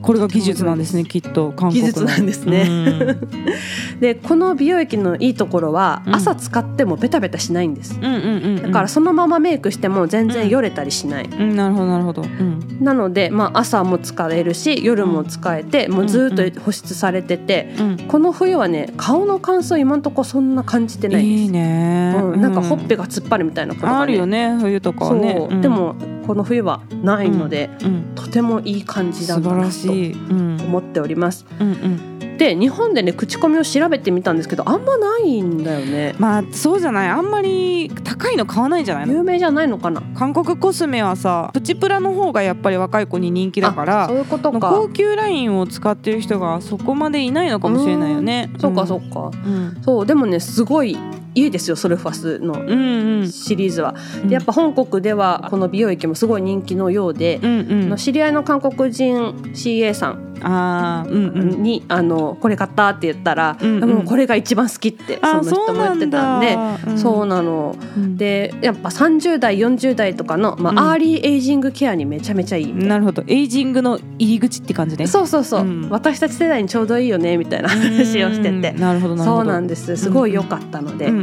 [0.04, 1.88] これが技術なんですねきっと韓国の。
[1.88, 3.18] 技術なんですね。
[4.00, 6.16] でこの美容液のいいところはうん。
[6.16, 8.62] 朝使ってもベタベタしないんです、うんうんうんうん。
[8.64, 12.24] だからそのままメイクしても全然よれたりしない、うんなるほどなるほど。
[12.24, 12.84] うん。
[12.84, 17.98] なので、まあ、朝も使えるし夜も使えて、もうずっと保湿されてて、うん。
[18.08, 21.44] この冬はね顔の乾燥今んとこそんな感じてないです。
[21.44, 22.16] いいね。
[22.22, 25.48] うん、なんかほっぺがが突っ張るみたいなことが、ね、あるよね冬とかはね。
[25.62, 30.14] でもこの冬はないので、うんとてもいい感じだなとらしい。
[30.14, 30.62] うん。
[30.62, 31.46] 思っております。
[31.60, 32.38] うんうん。
[32.38, 36.16] で日本でね口コミを調べてみたんですけどあんまないんだよね。
[36.18, 37.10] まあそうじゃない。
[37.10, 39.14] あんまり高いの買わないんじゃないの？
[39.14, 40.02] 有名じゃないのかな？
[40.16, 44.72] 韓国コスメはさプチプラの方がやっぱり若い子に人気だからあそういうことか。
[44.72, 48.52] 高級ラインを使ってる人がそこまでいないのかもしれないよね。
[48.60, 48.88] そうかん。
[48.88, 49.78] そうか、うん。
[49.84, 50.98] そうでもねすごい
[51.36, 53.32] いいですよソルファスのうんうん。
[53.32, 53.96] シリーズは。
[54.22, 54.28] うん。
[54.28, 57.84] でやっぱ本国ではこの美容液もすごい人気のようで、うんうん。
[57.84, 61.64] あの知り合いの韓国人 CA さんあーうんうん。
[61.64, 63.90] に、あのこれ買ったって言ったら、うんうん。
[63.90, 66.58] もうこれが一番好きってそあの人も言ってたんで
[66.88, 66.98] うん。
[66.98, 67.76] そうなの。
[67.98, 68.18] うん。
[68.18, 70.80] でやっぱ30代40代とかの、まあうん。
[70.80, 72.74] アーリーエイジングケアにめちゃめちゃいい。
[72.74, 73.24] ななるほど。
[73.28, 75.08] エイジングの入り口って感じね。
[75.08, 75.90] そうそうそう、うん。
[75.90, 78.62] 私たち世代にちょうどいいよねみたいな話をしてうん。
[78.62, 79.44] てなるほどなるほど。
[79.44, 79.96] そうなんです。
[79.98, 81.22] すごい良かったので、うんうんう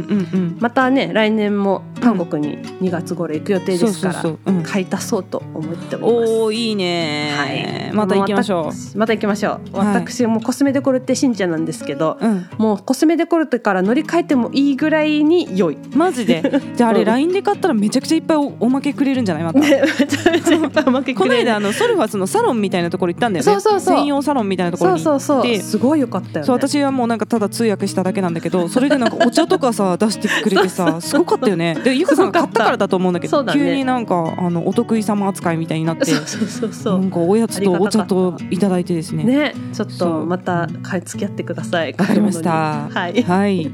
[0.59, 4.23] またね来年も韓国に2月頃行く予定ですから、
[4.63, 6.33] 買い足そうと思っております。
[6.33, 8.97] おおいいねはい、また行きましょう。
[8.97, 9.77] また行きましょう。
[9.77, 12.25] はい私もコスメデコルテ信者なんですけど、う。
[12.25, 12.49] うん。
[12.57, 15.77] もうコスメデコルテから乗り換えてもいいぐらいに良い。
[15.95, 16.41] マジで？
[16.75, 19.43] じゃああれうん LINE で買ったらめちゃくちゃいっぱいおおまけくれるんじゃない？
[19.43, 19.59] また。
[19.59, 23.51] ね、めちゃめちゃいっぱいうまくこの間あののソルファスのサロンみたいなところ行ったんだよね。
[23.51, 25.25] そうそうそう専用サロンみたいなところそうに行って。
[25.25, 26.43] そうそうすごい良かったよね。
[26.45, 31.75] そう私はもうなんかただ通訳しただけなんだけどそれでなんかお茶とかさ出してくれてさすごかったよね。
[31.83, 33.53] でゆかさんが買ったからだと思うんだけどね。
[33.53, 36.99] 急になんかあのお得意様扱いみたいになってそうそうそう。
[36.99, 39.23] なんかおやつとお茶といただいてですね。
[39.23, 41.93] ね、ちょっとまた買い付き合ってください。
[41.93, 42.89] わかりました。
[42.89, 43.71] はい、はい。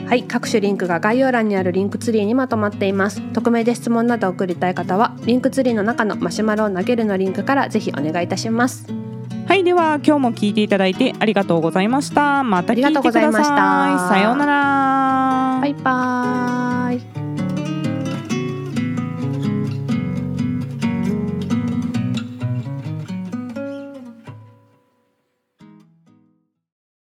[0.08, 8.88] はい各種リンクが概要欄にあるリンクツリーにまとまっています匿名で質問などを送りたい方はリンクツリーの中のマシュマロを投げるのリンクからぜひお願いいたします
[9.48, 12.44] はい、では今日も聞いていただいてありがとうございました。
[12.44, 12.92] また聞いてください。
[12.92, 15.62] ありがとうございましたさようなら。
[15.62, 17.37] バイバーイ